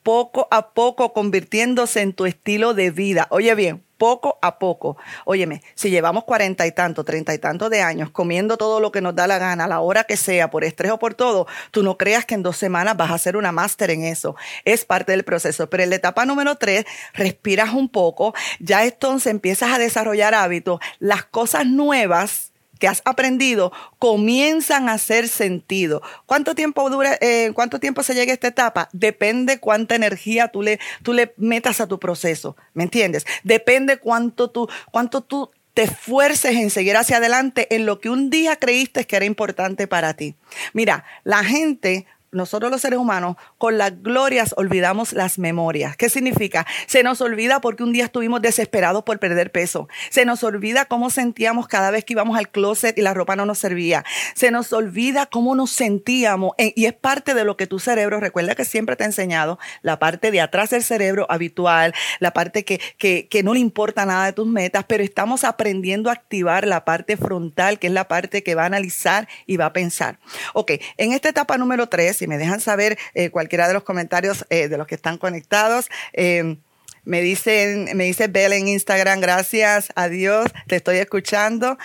a 0.51 0.69
poco 0.69 1.13
convirtiéndose 1.13 2.01
en 2.01 2.13
tu 2.13 2.25
estilo 2.25 2.73
de 2.73 2.91
vida. 2.91 3.27
Oye 3.29 3.53
bien, 3.55 3.83
poco 3.97 4.37
a 4.41 4.59
poco. 4.59 4.97
Óyeme, 5.25 5.61
si 5.75 5.89
llevamos 5.89 6.23
cuarenta 6.23 6.65
y 6.65 6.71
tanto, 6.71 7.03
treinta 7.03 7.33
y 7.33 7.39
tanto 7.39 7.69
de 7.69 7.81
años 7.81 8.09
comiendo 8.11 8.57
todo 8.57 8.79
lo 8.79 8.91
que 8.91 9.01
nos 9.01 9.15
da 9.15 9.27
la 9.27 9.37
gana, 9.37 9.65
a 9.65 9.67
la 9.67 9.79
hora 9.79 10.03
que 10.05 10.17
sea, 10.17 10.49
por 10.49 10.63
estrés 10.63 10.91
o 10.91 10.99
por 10.99 11.13
todo, 11.13 11.47
tú 11.71 11.83
no 11.83 11.97
creas 11.97 12.25
que 12.25 12.35
en 12.35 12.43
dos 12.43 12.57
semanas 12.57 12.95
vas 12.95 13.11
a 13.11 13.15
hacer 13.15 13.35
una 13.35 13.51
máster 13.51 13.91
en 13.91 14.03
eso. 14.03 14.35
Es 14.65 14.85
parte 14.85 15.11
del 15.11 15.23
proceso. 15.23 15.69
Pero 15.69 15.83
en 15.83 15.89
la 15.89 15.97
etapa 15.97 16.25
número 16.25 16.55
tres, 16.55 16.85
respiras 17.13 17.73
un 17.73 17.89
poco, 17.89 18.33
ya 18.59 18.85
entonces 18.85 19.31
empiezas 19.31 19.73
a 19.73 19.79
desarrollar 19.79 20.33
hábitos. 20.35 20.79
Las 20.99 21.25
cosas 21.25 21.65
nuevas 21.65 22.51
que 22.77 22.87
has 22.87 23.01
aprendido 23.05 23.71
comienzan 23.99 24.89
a 24.89 24.93
hacer 24.93 25.27
sentido. 25.27 26.01
¿Cuánto 26.25 26.55
tiempo 26.55 26.89
dura, 26.89 27.17
eh, 27.21 27.51
cuánto 27.53 27.79
tiempo 27.79 28.03
se 28.03 28.13
llega 28.13 28.31
a 28.31 28.33
esta 28.33 28.47
etapa? 28.47 28.89
Depende 28.93 29.59
cuánta 29.59 29.95
energía 29.95 30.49
tú 30.49 30.61
le, 30.61 30.79
tú 31.03 31.13
le 31.13 31.33
metas 31.37 31.81
a 31.81 31.87
tu 31.87 31.99
proceso, 31.99 32.55
¿me 32.73 32.83
entiendes? 32.83 33.25
Depende 33.43 33.97
cuánto 33.97 34.49
tú, 34.49 34.69
cuánto 34.91 35.21
tú 35.21 35.51
te 35.73 35.83
esfuerces 35.83 36.55
en 36.55 36.71
seguir 36.71 36.97
hacia 36.97 37.17
adelante 37.17 37.75
en 37.75 37.85
lo 37.85 37.99
que 37.99 38.09
un 38.09 38.31
día 38.31 38.55
creíste 38.55 39.05
que 39.05 39.15
era 39.15 39.25
importante 39.25 39.85
para 39.85 40.15
ti. 40.15 40.33
Mira, 40.73 41.05
la 41.23 41.43
gente 41.43 42.07
nosotros 42.31 42.71
los 42.71 42.81
seres 42.81 42.99
humanos, 42.99 43.37
con 43.57 43.77
las 43.77 44.01
glorias 44.01 44.53
olvidamos 44.57 45.13
las 45.13 45.39
memorias. 45.39 45.95
¿Qué 45.95 46.09
significa? 46.09 46.65
Se 46.85 47.03
nos 47.03 47.21
olvida 47.21 47.61
porque 47.61 47.83
un 47.83 47.93
día 47.93 48.05
estuvimos 48.05 48.41
desesperados 48.41 49.03
por 49.03 49.19
perder 49.19 49.51
peso. 49.51 49.87
Se 50.09 50.25
nos 50.25 50.43
olvida 50.43 50.85
cómo 50.85 51.09
sentíamos 51.09 51.67
cada 51.67 51.91
vez 51.91 52.05
que 52.05 52.13
íbamos 52.13 52.37
al 52.37 52.49
closet 52.49 52.97
y 52.97 53.01
la 53.01 53.13
ropa 53.13 53.35
no 53.35 53.45
nos 53.45 53.59
servía. 53.59 54.03
Se 54.35 54.51
nos 54.51 54.73
olvida 54.73 55.25
cómo 55.25 55.55
nos 55.55 55.71
sentíamos. 55.71 56.53
Y 56.57 56.85
es 56.85 56.93
parte 56.93 57.33
de 57.33 57.45
lo 57.45 57.57
que 57.57 57.67
tu 57.67 57.79
cerebro, 57.79 58.19
recuerda 58.19 58.55
que 58.55 58.65
siempre 58.65 58.95
te 58.95 59.03
ha 59.03 59.07
enseñado, 59.07 59.59
la 59.81 59.99
parte 59.99 60.31
de 60.31 60.41
atrás 60.41 60.69
del 60.71 60.83
cerebro 60.83 61.25
habitual, 61.29 61.93
la 62.19 62.31
parte 62.31 62.65
que, 62.65 62.81
que, 62.97 63.27
que 63.27 63.43
no 63.43 63.53
le 63.53 63.59
importa 63.59 64.05
nada 64.05 64.25
de 64.25 64.33
tus 64.33 64.47
metas, 64.47 64.85
pero 64.87 65.03
estamos 65.03 65.43
aprendiendo 65.43 66.09
a 66.09 66.13
activar 66.13 66.67
la 66.67 66.85
parte 66.85 67.17
frontal, 67.17 67.79
que 67.79 67.87
es 67.87 67.93
la 67.93 68.07
parte 68.07 68.43
que 68.43 68.55
va 68.55 68.63
a 68.63 68.67
analizar 68.67 69.27
y 69.45 69.57
va 69.57 69.67
a 69.67 69.73
pensar. 69.73 70.19
Ok, 70.53 70.73
en 70.97 71.13
esta 71.13 71.29
etapa 71.29 71.57
número 71.57 71.87
tres, 72.17 72.27
me 72.27 72.37
dejan 72.37 72.59
saber 72.59 72.97
eh, 73.13 73.29
cualquiera 73.29 73.67
de 73.67 73.73
los 73.73 73.83
comentarios 73.83 74.45
eh, 74.49 74.67
de 74.67 74.77
los 74.77 74.87
que 74.87 74.95
están 74.95 75.17
conectados. 75.17 75.89
Eh, 76.13 76.57
me 77.03 77.21
me 77.21 78.03
dice 78.03 78.27
Bel 78.27 78.53
en 78.53 78.67
Instagram, 78.67 79.21
gracias 79.21 79.89
a 79.95 80.09
Dios, 80.09 80.51
te 80.67 80.75
estoy 80.75 80.97
escuchando. 80.97 81.77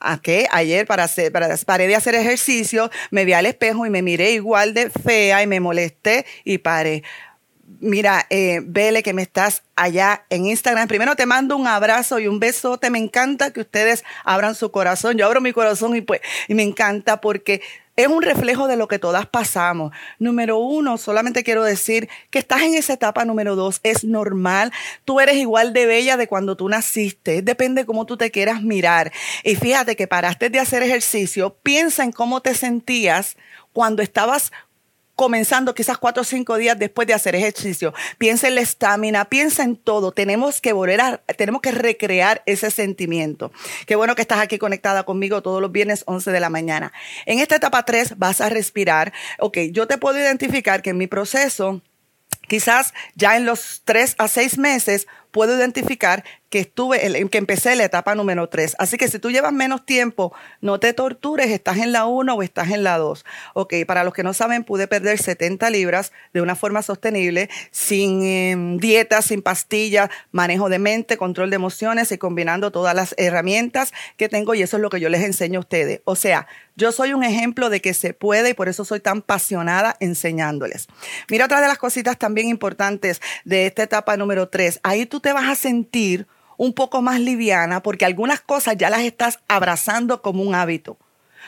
¿A 0.00 0.20
qué? 0.20 0.46
Ayer 0.52 0.86
para 0.86 1.04
hacer, 1.04 1.32
para, 1.32 1.56
paré 1.56 1.88
de 1.88 1.96
hacer 1.96 2.14
ejercicio, 2.14 2.90
me 3.10 3.24
vi 3.24 3.32
al 3.32 3.46
espejo 3.46 3.84
y 3.84 3.90
me 3.90 4.02
miré 4.02 4.32
igual 4.32 4.72
de 4.72 4.90
fea 4.90 5.42
y 5.42 5.46
me 5.46 5.58
molesté 5.60 6.24
y 6.44 6.58
paré. 6.58 7.02
Mira, 7.80 8.26
eh, 8.30 8.60
Vele, 8.64 9.02
que 9.02 9.12
me 9.12 9.22
estás 9.22 9.62
allá 9.76 10.24
en 10.30 10.46
Instagram. 10.46 10.88
Primero 10.88 11.16
te 11.16 11.26
mando 11.26 11.56
un 11.56 11.66
abrazo 11.66 12.18
y 12.18 12.26
un 12.26 12.40
besote. 12.40 12.90
Me 12.90 12.98
encanta 12.98 13.52
que 13.52 13.60
ustedes 13.60 14.04
abran 14.24 14.54
su 14.54 14.70
corazón. 14.70 15.16
Yo 15.16 15.26
abro 15.26 15.40
mi 15.40 15.52
corazón 15.52 15.94
y 15.94 16.00
pues, 16.00 16.20
y 16.48 16.54
me 16.54 16.62
encanta 16.62 17.20
porque 17.20 17.60
es 17.98 18.06
un 18.06 18.22
reflejo 18.22 18.68
de 18.68 18.76
lo 18.76 18.86
que 18.86 19.00
todas 19.00 19.26
pasamos. 19.26 19.92
Número 20.20 20.56
uno, 20.56 20.98
solamente 20.98 21.42
quiero 21.42 21.64
decir 21.64 22.08
que 22.30 22.38
estás 22.38 22.62
en 22.62 22.74
esa 22.74 22.92
etapa 22.92 23.24
número 23.24 23.56
dos. 23.56 23.80
Es 23.82 24.04
normal. 24.04 24.72
Tú 25.04 25.18
eres 25.18 25.34
igual 25.34 25.72
de 25.72 25.86
bella 25.86 26.16
de 26.16 26.28
cuando 26.28 26.56
tú 26.56 26.68
naciste. 26.68 27.42
Depende 27.42 27.86
cómo 27.86 28.06
tú 28.06 28.16
te 28.16 28.30
quieras 28.30 28.62
mirar. 28.62 29.12
Y 29.42 29.56
fíjate 29.56 29.96
que 29.96 30.06
paraste 30.06 30.48
de 30.48 30.60
hacer 30.60 30.84
ejercicio. 30.84 31.56
Piensa 31.64 32.04
en 32.04 32.12
cómo 32.12 32.40
te 32.40 32.54
sentías 32.54 33.36
cuando 33.72 34.00
estabas 34.00 34.52
comenzando 35.18 35.74
quizás 35.74 35.98
cuatro 35.98 36.20
o 36.20 36.24
cinco 36.24 36.56
días 36.58 36.78
después 36.78 37.08
de 37.08 37.12
hacer 37.12 37.34
ejercicio. 37.34 37.92
Piensa 38.18 38.46
en 38.46 38.54
la 38.54 38.60
estamina, 38.60 39.24
piensa 39.24 39.64
en 39.64 39.74
todo. 39.74 40.12
Tenemos 40.12 40.60
que 40.60 40.72
volver 40.72 41.00
a, 41.00 41.16
tenemos 41.36 41.60
que 41.60 41.72
recrear 41.72 42.40
ese 42.46 42.70
sentimiento. 42.70 43.50
Qué 43.88 43.96
bueno 43.96 44.14
que 44.14 44.22
estás 44.22 44.38
aquí 44.38 44.58
conectada 44.58 45.02
conmigo 45.02 45.42
todos 45.42 45.60
los 45.60 45.72
viernes 45.72 46.04
11 46.06 46.30
de 46.30 46.38
la 46.38 46.50
mañana. 46.50 46.92
En 47.26 47.40
esta 47.40 47.56
etapa 47.56 47.84
3 47.84 48.16
vas 48.16 48.40
a 48.40 48.48
respirar. 48.48 49.12
Ok, 49.40 49.58
yo 49.72 49.88
te 49.88 49.98
puedo 49.98 50.16
identificar 50.20 50.82
que 50.82 50.90
en 50.90 50.98
mi 50.98 51.08
proceso, 51.08 51.82
quizás 52.46 52.94
ya 53.16 53.36
en 53.36 53.44
los 53.44 53.82
tres 53.84 54.14
a 54.18 54.28
seis 54.28 54.56
meses, 54.56 55.08
puedo 55.38 55.56
identificar 55.56 56.24
que 56.50 56.58
estuve, 56.58 57.28
que 57.28 57.38
empecé 57.38 57.76
la 57.76 57.84
etapa 57.84 58.16
número 58.16 58.48
3. 58.48 58.74
Así 58.80 58.96
que 58.96 59.06
si 59.06 59.20
tú 59.20 59.30
llevas 59.30 59.52
menos 59.52 59.86
tiempo, 59.86 60.32
no 60.60 60.80
te 60.80 60.92
tortures, 60.92 61.48
estás 61.50 61.76
en 61.76 61.92
la 61.92 62.06
1 62.06 62.34
o 62.34 62.42
estás 62.42 62.70
en 62.70 62.82
la 62.82 62.98
2. 62.98 63.24
Ok, 63.54 63.74
para 63.86 64.02
los 64.02 64.14
que 64.14 64.24
no 64.24 64.34
saben, 64.34 64.64
pude 64.64 64.88
perder 64.88 65.16
70 65.16 65.70
libras 65.70 66.10
de 66.32 66.42
una 66.42 66.56
forma 66.56 66.82
sostenible, 66.82 67.50
sin 67.70 68.24
em, 68.24 68.78
dieta, 68.78 69.22
sin 69.22 69.42
pastillas, 69.42 70.10
manejo 70.32 70.68
de 70.68 70.80
mente, 70.80 71.16
control 71.16 71.50
de 71.50 71.56
emociones 71.56 72.10
y 72.10 72.18
combinando 72.18 72.72
todas 72.72 72.96
las 72.96 73.14
herramientas 73.16 73.92
que 74.16 74.28
tengo 74.28 74.54
y 74.54 74.62
eso 74.62 74.78
es 74.78 74.82
lo 74.82 74.90
que 74.90 74.98
yo 74.98 75.10
les 75.10 75.22
enseño 75.22 75.58
a 75.58 75.60
ustedes. 75.60 76.00
O 76.04 76.16
sea, 76.16 76.48
yo 76.76 76.92
soy 76.92 77.12
un 77.12 77.24
ejemplo 77.24 77.70
de 77.70 77.80
que 77.80 77.92
se 77.92 78.14
puede 78.14 78.50
y 78.50 78.54
por 78.54 78.68
eso 78.68 78.84
soy 78.84 79.00
tan 79.00 79.18
apasionada 79.18 79.96
enseñándoles. 79.98 80.86
Mira 81.28 81.46
otra 81.46 81.60
de 81.60 81.66
las 81.66 81.76
cositas 81.76 82.16
también 82.16 82.48
importantes 82.48 83.20
de 83.44 83.66
esta 83.66 83.82
etapa 83.82 84.16
número 84.16 84.48
3. 84.48 84.78
Ahí 84.84 85.04
tú 85.04 85.18
te 85.18 85.27
vas 85.32 85.48
a 85.48 85.54
sentir 85.54 86.26
un 86.56 86.72
poco 86.74 87.02
más 87.02 87.20
liviana 87.20 87.82
porque 87.82 88.04
algunas 88.04 88.40
cosas 88.40 88.76
ya 88.76 88.90
las 88.90 89.02
estás 89.02 89.38
abrazando 89.48 90.22
como 90.22 90.42
un 90.42 90.54
hábito. 90.54 90.98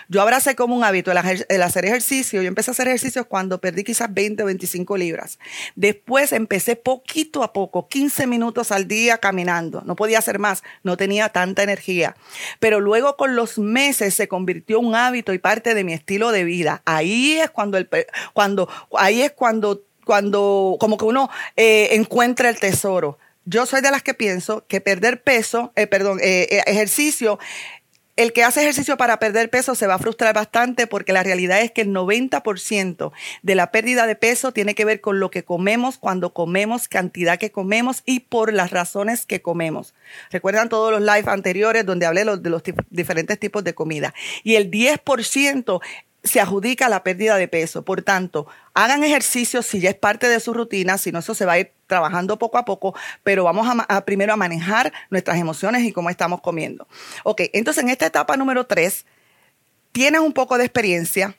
Yo 0.09 0.21
abracé 0.23 0.57
como 0.57 0.75
un 0.75 0.83
hábito 0.83 1.13
el, 1.13 1.63
hacer 1.63 1.85
ejercicio. 1.85 2.43
Yo 2.43 2.49
empecé 2.49 2.71
a 2.71 2.73
hacer 2.73 2.89
ejercicio 2.89 3.29
cuando 3.29 3.61
perdí 3.61 3.85
quizás 3.85 4.13
20 4.13 4.43
o 4.43 4.47
25 4.47 4.97
libras. 4.97 5.39
Después 5.77 6.33
empecé 6.33 6.77
poquito 6.77 7.43
a 7.43 7.53
poco, 7.53 7.89
15 7.89 8.27
minutos 8.27 8.73
al 8.73 8.89
día 8.89 9.19
caminando. 9.19 9.83
No 9.85 9.97
podía 9.97 10.19
hacer 10.19 10.39
más, 10.39 10.63
no 10.83 10.97
tenía 10.97 11.29
tanta 11.29 11.63
energía. 11.63 12.17
Pero 12.59 12.81
luego 12.81 13.17
con 13.17 13.37
los 13.37 13.59
meses 13.59 14.15
se 14.15 14.27
convirtió 14.27 14.81
un 14.81 14.95
hábito 14.95 15.33
y 15.33 15.39
parte 15.39 15.75
de 15.75 15.85
mi 15.85 15.93
estilo 15.93 16.33
de 16.33 16.45
vida. 16.45 16.83
Ahí 16.85 17.35
es 17.35 17.51
cuando, 17.51 17.79
el, 17.79 17.89
cuando, 18.33 18.69
ahí 18.99 19.23
es 19.23 19.33
cuando, 19.33 19.85
cuando 20.05 20.77
como 20.81 20.97
que 20.99 21.05
uno 21.05 21.31
eh, 21.57 21.91
encuentra 21.93 22.49
el 22.49 22.59
tesoro 22.59 23.19
yo 23.45 23.67
soy 23.67 23.81
de 23.81 23.91
las 23.91 24.03
que 24.03 24.15
pienso 24.15 24.65
que 24.67 24.81
perder 24.81 25.23
peso, 25.23 25.73
eh, 25.77 25.87
perdón, 25.87 26.19
eh, 26.21 26.47
eh, 26.51 26.63
ejercicio, 26.67 27.39
el 28.17 28.35
que 28.35 28.45
hace 28.45 28.61
ejercicio 28.61 28.99
para 28.99 29.19
perder 29.19 29.49
peso 29.49 29.75
se 29.75 29.87
va 29.87 29.95
a 29.95 29.99
frustrar 29.99 30.35
bastante 30.35 30.87
porque 30.87 31.15
la 31.15 31.23
realidad 31.23 31.63
es 31.63 31.71
que 31.71 31.81
el 31.81 31.89
90% 31.89 33.13
de 33.43 33.55
la 33.55 33.71
pérdida 33.71 34.07
de 34.07 34.15
peso 34.15 34.53
tiene 34.53 34.75
que 34.75 34.85
ver 34.85 35.01
con 35.01 35.21
lo 35.21 35.31
que 35.31 35.43
comemos, 35.43 35.97
cuando 35.97 36.35
comemos, 36.35 36.87
cantidad 36.87 37.39
que 37.39 37.51
comemos 37.51 38.03
y 38.05 38.21
por 38.21 38.53
las 38.53 38.73
razones 38.73 39.25
que 39.25 39.41
comemos. 39.41 39.95
Recuerdan 40.31 40.69
todos 40.69 40.93
los 40.93 41.01
live 41.01 41.31
anteriores 41.31 41.87
donde 41.87 42.05
hablé 42.05 42.27
de 42.27 42.51
los 42.51 42.63
diferentes 42.91 43.39
tipos 43.39 43.65
de 43.65 43.75
comida. 43.75 44.13
Y 44.43 44.57
el 44.57 44.71
10% 44.71 45.81
se 46.23 46.41
adjudica 46.41 46.89
la 46.89 47.03
pérdida 47.03 47.37
de 47.37 47.49
peso. 47.49 47.85
Por 47.85 48.03
tanto, 48.03 48.47
hagan 48.75 49.05
ejercicio 49.05 49.63
si 49.63 49.81
ya 49.81 49.91
es 49.91 49.97
parte 49.97 50.29
de 50.29 50.41
su 50.41 50.55
rutina, 50.55 50.99
si 50.99 51.13
no, 51.13 51.19
eso 51.19 51.35
se 51.35 51.45
va 51.45 51.53
a 51.53 51.59
ir 51.59 51.73
trabajando 51.87 52.39
poco 52.39 52.59
a 52.59 52.65
poco, 52.65 52.95
pero 53.23 53.45
vamos 53.45 53.69
a, 53.89 54.05
primero 54.05 54.33
a 54.33 54.37
manejar 54.37 54.93
nuestras 55.11 55.39
emociones 55.39 55.83
y 55.83 55.93
cómo 55.93 56.11
estamos 56.11 56.41
comiendo. 56.41 56.87
Ok, 57.25 57.43
entonces 57.53 57.83
en 57.83 57.91
esta 57.91 58.07
etapa 58.07 58.37
número 58.37 58.67
tres, 58.67 59.07
tienes 59.93 60.21
un 60.21 60.33
poco 60.33 60.57
de 60.57 60.65
experiencia, 60.65 61.37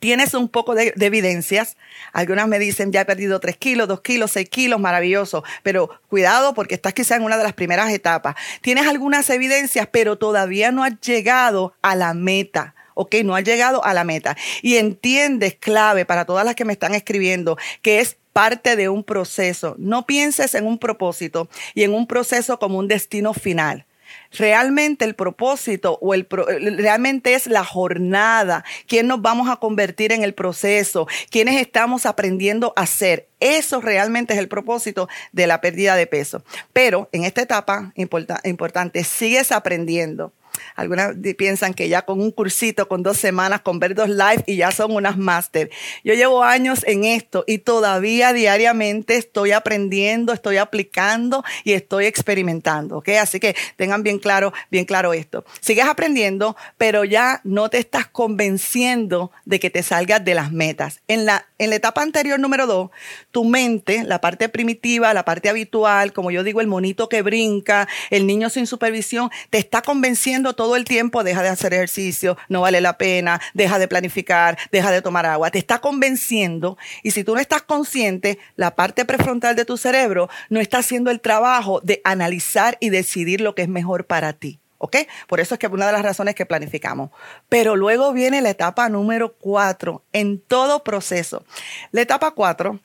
tienes 0.00 0.34
un 0.34 0.48
poco 0.48 0.74
de, 0.74 0.94
evidencias. 0.98 1.76
Algunas 2.12 2.48
me 2.48 2.58
dicen, 2.58 2.92
ya 2.92 3.02
he 3.02 3.04
perdido 3.04 3.40
tres 3.40 3.56
kilos, 3.56 3.88
dos 3.88 4.00
kilos, 4.00 4.30
seis 4.30 4.48
kilos, 4.48 4.80
maravilloso. 4.80 5.44
Pero 5.62 5.90
cuidado 6.08 6.54
porque 6.54 6.74
estás 6.74 6.94
quizá 6.94 7.16
en 7.16 7.24
una 7.24 7.36
de 7.36 7.44
las 7.44 7.52
primeras 7.52 7.90
etapas. 7.90 8.36
Tienes 8.62 8.86
algunas 8.86 9.28
evidencias, 9.28 9.88
pero 9.90 10.16
todavía 10.16 10.72
no 10.72 10.84
has 10.84 10.98
llegado 11.00 11.74
a 11.82 11.94
la 11.94 12.14
meta 12.14 12.74
ok, 12.98 13.16
no 13.24 13.36
ha 13.36 13.40
llegado 13.40 13.84
a 13.84 13.94
la 13.94 14.04
meta. 14.04 14.36
Y 14.60 14.76
entiendes, 14.76 15.54
clave 15.54 16.04
para 16.04 16.24
todas 16.24 16.44
las 16.44 16.54
que 16.54 16.64
me 16.64 16.72
están 16.72 16.94
escribiendo, 16.94 17.56
que 17.80 18.00
es 18.00 18.16
parte 18.32 18.76
de 18.76 18.88
un 18.88 19.04
proceso. 19.04 19.76
No 19.78 20.04
pienses 20.04 20.54
en 20.54 20.66
un 20.66 20.78
propósito 20.78 21.48
y 21.74 21.84
en 21.84 21.94
un 21.94 22.06
proceso 22.06 22.58
como 22.58 22.78
un 22.78 22.88
destino 22.88 23.34
final. 23.34 23.86
Realmente 24.32 25.04
el 25.04 25.14
propósito 25.14 25.98
o 26.00 26.14
el 26.14 26.26
realmente 26.30 27.34
es 27.34 27.46
la 27.46 27.64
jornada, 27.64 28.64
quién 28.86 29.06
nos 29.06 29.22
vamos 29.22 29.48
a 29.48 29.56
convertir 29.56 30.12
en 30.12 30.22
el 30.22 30.34
proceso, 30.34 31.06
quiénes 31.30 31.60
estamos 31.60 32.06
aprendiendo 32.06 32.72
a 32.76 32.86
ser. 32.86 33.28
Eso 33.40 33.80
realmente 33.80 34.34
es 34.34 34.38
el 34.38 34.48
propósito 34.48 35.08
de 35.32 35.46
la 35.46 35.60
pérdida 35.60 35.94
de 35.94 36.06
peso. 36.06 36.42
Pero 36.72 37.08
en 37.12 37.24
esta 37.24 37.42
etapa 37.42 37.92
importante, 37.96 39.04
sigues 39.04 39.52
aprendiendo 39.52 40.32
algunas 40.74 41.14
piensan 41.36 41.74
que 41.74 41.88
ya 41.88 42.02
con 42.02 42.20
un 42.20 42.30
cursito, 42.30 42.88
con 42.88 43.02
dos 43.02 43.16
semanas, 43.16 43.60
con 43.60 43.78
ver 43.78 43.94
dos 43.94 44.08
live 44.08 44.44
y 44.46 44.56
ya 44.56 44.70
son 44.70 44.92
unas 44.92 45.16
máster. 45.16 45.70
Yo 46.04 46.14
llevo 46.14 46.42
años 46.42 46.84
en 46.86 47.04
esto 47.04 47.44
y 47.46 47.58
todavía 47.58 48.32
diariamente 48.32 49.16
estoy 49.16 49.52
aprendiendo, 49.52 50.32
estoy 50.32 50.56
aplicando 50.56 51.44
y 51.64 51.72
estoy 51.72 52.06
experimentando, 52.06 52.98
¿ok? 52.98 53.08
Así 53.20 53.40
que 53.40 53.54
tengan 53.76 54.02
bien 54.02 54.18
claro, 54.18 54.52
bien 54.70 54.84
claro 54.84 55.12
esto. 55.12 55.44
Sigues 55.60 55.86
aprendiendo, 55.86 56.56
pero 56.76 57.04
ya 57.04 57.40
no 57.44 57.68
te 57.68 57.78
estás 57.78 58.06
convenciendo 58.06 59.30
de 59.44 59.60
que 59.60 59.70
te 59.70 59.82
salgas 59.82 60.24
de 60.24 60.34
las 60.34 60.52
metas. 60.52 61.00
En 61.08 61.24
la, 61.26 61.46
en 61.58 61.70
la 61.70 61.76
etapa 61.76 62.02
anterior, 62.02 62.38
número 62.38 62.66
dos, 62.66 62.90
tu 63.30 63.44
mente, 63.44 64.04
la 64.04 64.20
parte 64.20 64.48
primitiva, 64.48 65.14
la 65.14 65.24
parte 65.24 65.48
habitual, 65.48 66.12
como 66.12 66.30
yo 66.30 66.42
digo, 66.42 66.60
el 66.60 66.66
monito 66.66 67.08
que 67.08 67.22
brinca, 67.22 67.88
el 68.10 68.26
niño 68.26 68.50
sin 68.50 68.66
supervisión, 68.66 69.30
te 69.50 69.58
está 69.58 69.82
convenciendo 69.82 70.47
todo 70.54 70.76
el 70.76 70.84
tiempo, 70.84 71.24
deja 71.24 71.42
de 71.42 71.48
hacer 71.48 71.74
ejercicio, 71.74 72.36
no 72.48 72.60
vale 72.60 72.80
la 72.80 72.98
pena, 72.98 73.40
deja 73.54 73.78
de 73.78 73.88
planificar, 73.88 74.58
deja 74.72 74.90
de 74.90 75.02
tomar 75.02 75.26
agua. 75.26 75.50
Te 75.50 75.58
está 75.58 75.80
convenciendo 75.80 76.78
y 77.02 77.10
si 77.12 77.24
tú 77.24 77.34
no 77.34 77.40
estás 77.40 77.62
consciente, 77.62 78.38
la 78.56 78.74
parte 78.74 79.04
prefrontal 79.04 79.56
de 79.56 79.64
tu 79.64 79.76
cerebro 79.76 80.28
no 80.48 80.60
está 80.60 80.78
haciendo 80.78 81.10
el 81.10 81.20
trabajo 81.20 81.80
de 81.82 82.00
analizar 82.04 82.76
y 82.80 82.90
decidir 82.90 83.40
lo 83.40 83.54
que 83.54 83.62
es 83.62 83.68
mejor 83.68 84.06
para 84.06 84.32
ti. 84.32 84.60
¿Ok? 84.80 84.96
Por 85.26 85.40
eso 85.40 85.54
es 85.54 85.58
que 85.58 85.66
una 85.66 85.86
de 85.86 85.92
las 85.92 86.02
razones 86.02 86.36
que 86.36 86.46
planificamos. 86.46 87.10
Pero 87.48 87.74
luego 87.74 88.12
viene 88.12 88.40
la 88.40 88.50
etapa 88.50 88.88
número 88.88 89.34
cuatro 89.34 90.04
en 90.12 90.40
todo 90.40 90.84
proceso. 90.84 91.44
La 91.90 92.02
etapa 92.02 92.30
cuatro 92.30 92.78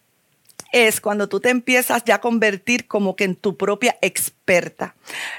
es 0.74 1.00
cuando 1.00 1.30
tú 1.30 1.40
te 1.40 1.50
empiezas 1.50 2.04
ya 2.04 2.16
a 2.16 2.22
convertir 2.22 2.88
como 2.88 3.16
que 3.16 3.24
en 3.24 3.36
tu 3.36 3.56
propia 3.56 3.98
experta. 4.02 4.96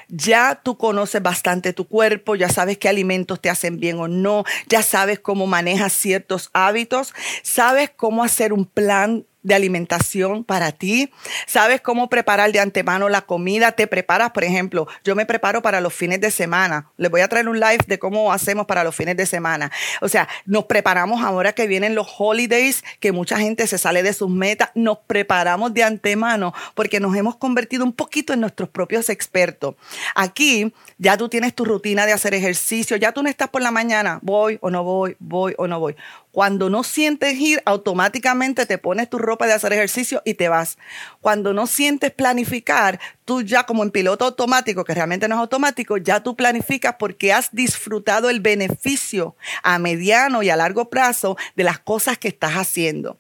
Ya 0.09 0.61
tú 0.63 0.79
conoces 0.79 1.21
bastante 1.21 1.75
tu 1.75 1.87
cuerpo, 1.87 2.37
ya 2.37 2.49
sabes 2.49 2.79
qué 2.79 2.89
alimentos 2.89 3.41
te 3.41 3.51
hacen 3.51 3.79
bien 3.79 3.99
o 3.99 4.09
no, 4.09 4.45
ya 4.69 4.83
sabes 4.83 5.19
cómo 5.19 5.47
manejas 5.47 5.93
ciertos 5.93 6.51
hábitos, 6.55 7.13
sabes 7.43 7.91
cómo 7.95 8.23
hacer 8.25 8.53
un 8.53 8.65
plan 8.65 9.27
de 9.45 9.55
alimentación 9.55 10.43
para 10.43 10.73
ti. 10.73 11.13
Sabes 11.47 11.81
cómo 11.81 12.09
preparar 12.09 12.51
de 12.51 12.59
antemano 12.59 13.09
la 13.09 13.21
comida. 13.21 13.73
Te 13.73 13.87
preparas, 13.87 14.33
por 14.33 14.43
ejemplo, 14.43 14.89
yo 15.05 15.15
me 15.15 15.27
preparo 15.27 15.63
para 15.63 15.81
los 15.81 15.95
fines 15.95 16.21
de 16.21 16.33
semana. 16.33 16.91
Les 16.97 17.11
voy 17.11 17.21
a 17.21 17.29
traer 17.29 17.49
un 17.49 17.61
live 17.61 17.85
de 17.87 17.99
cómo 17.99 18.33
hacemos 18.33 18.67
para 18.67 18.83
los 18.83 18.97
fines 18.97 19.17
de 19.17 19.27
semana. 19.27 19.71
O 20.01 20.09
sea, 20.09 20.29
nos 20.47 20.65
preparamos 20.65 21.23
ahora 21.23 21.53
que 21.53 21.69
vienen 21.69 21.95
los 21.95 22.09
holidays, 22.19 22.83
que 22.99 23.13
mucha 23.13 23.39
gente 23.39 23.67
se 23.67 23.79
sale 23.79 24.03
de 24.03 24.15
sus 24.15 24.31
metas. 24.31 24.71
Nos 24.75 24.99
preparamos 25.07 25.75
de 25.75 25.85
antemano 25.85 26.55
porque 26.75 26.99
nos 26.99 27.15
hemos 27.15 27.37
convertido 27.37 27.85
un 27.85 27.93
poquito 27.93 28.33
en 28.33 28.41
nuestros 28.41 28.71
propios 28.71 29.11
expertos. 29.11 29.75
Aquí 30.15 30.73
ya 30.97 31.19
tú 31.19 31.29
tienes 31.29 31.55
tu 31.55 31.67
rutina 31.67 32.07
de 32.07 32.13
hacer 32.13 32.33
ejercicio. 32.33 32.97
Ya 32.97 33.13
tú 33.13 33.23
no 33.23 33.29
estás 33.29 33.51
por 33.51 33.61
la 33.61 33.71
mañana, 33.71 34.21
voy 34.23 34.59
o 34.63 34.71
no 34.71 34.83
voy, 34.83 35.17
voy 35.19 35.55
o 35.59 35.69
no 35.69 35.79
voy. 35.79 35.97
Cuando 36.35 36.69
no 36.69 36.83
sientes 36.83 37.35
ir, 37.35 37.63
automáticamente 37.65 38.67
te 38.67 38.77
pones 38.77 39.09
tu 39.09 39.19
ropa 39.19 39.34
de 39.39 39.53
hacer 39.53 39.73
ejercicio 39.73 40.23
y 40.25 40.35
te 40.35 40.49
vas. 40.49 40.79
Cuando 41.21 41.53
no 41.53 41.67
sientes 41.67 42.11
planificar, 42.11 43.01
tú 43.25 43.43
ya 43.43 43.65
como 43.65 43.83
en 43.83 43.91
piloto 43.91 44.25
automático, 44.25 44.85
que 44.85 44.95
realmente 44.95 45.29
no 45.29 45.35
es 45.35 45.41
automático, 45.41 45.97
ya 45.97 46.23
tú 46.23 46.37
planificas 46.37 46.97
porque 46.99 47.33
has 47.33 47.51
disfrutado 47.53 48.31
el 48.31 48.41
beneficio 48.41 49.37
a 49.63 49.79
mediano 49.79 50.43
y 50.43 50.51
a 50.51 50.57
largo 50.57 50.89
plazo 50.89 51.37
de 51.57 51.65
las 51.65 51.79
cosas 51.79 52.19
que 52.19 52.29
estás 52.29 52.53
haciendo. 52.53 53.19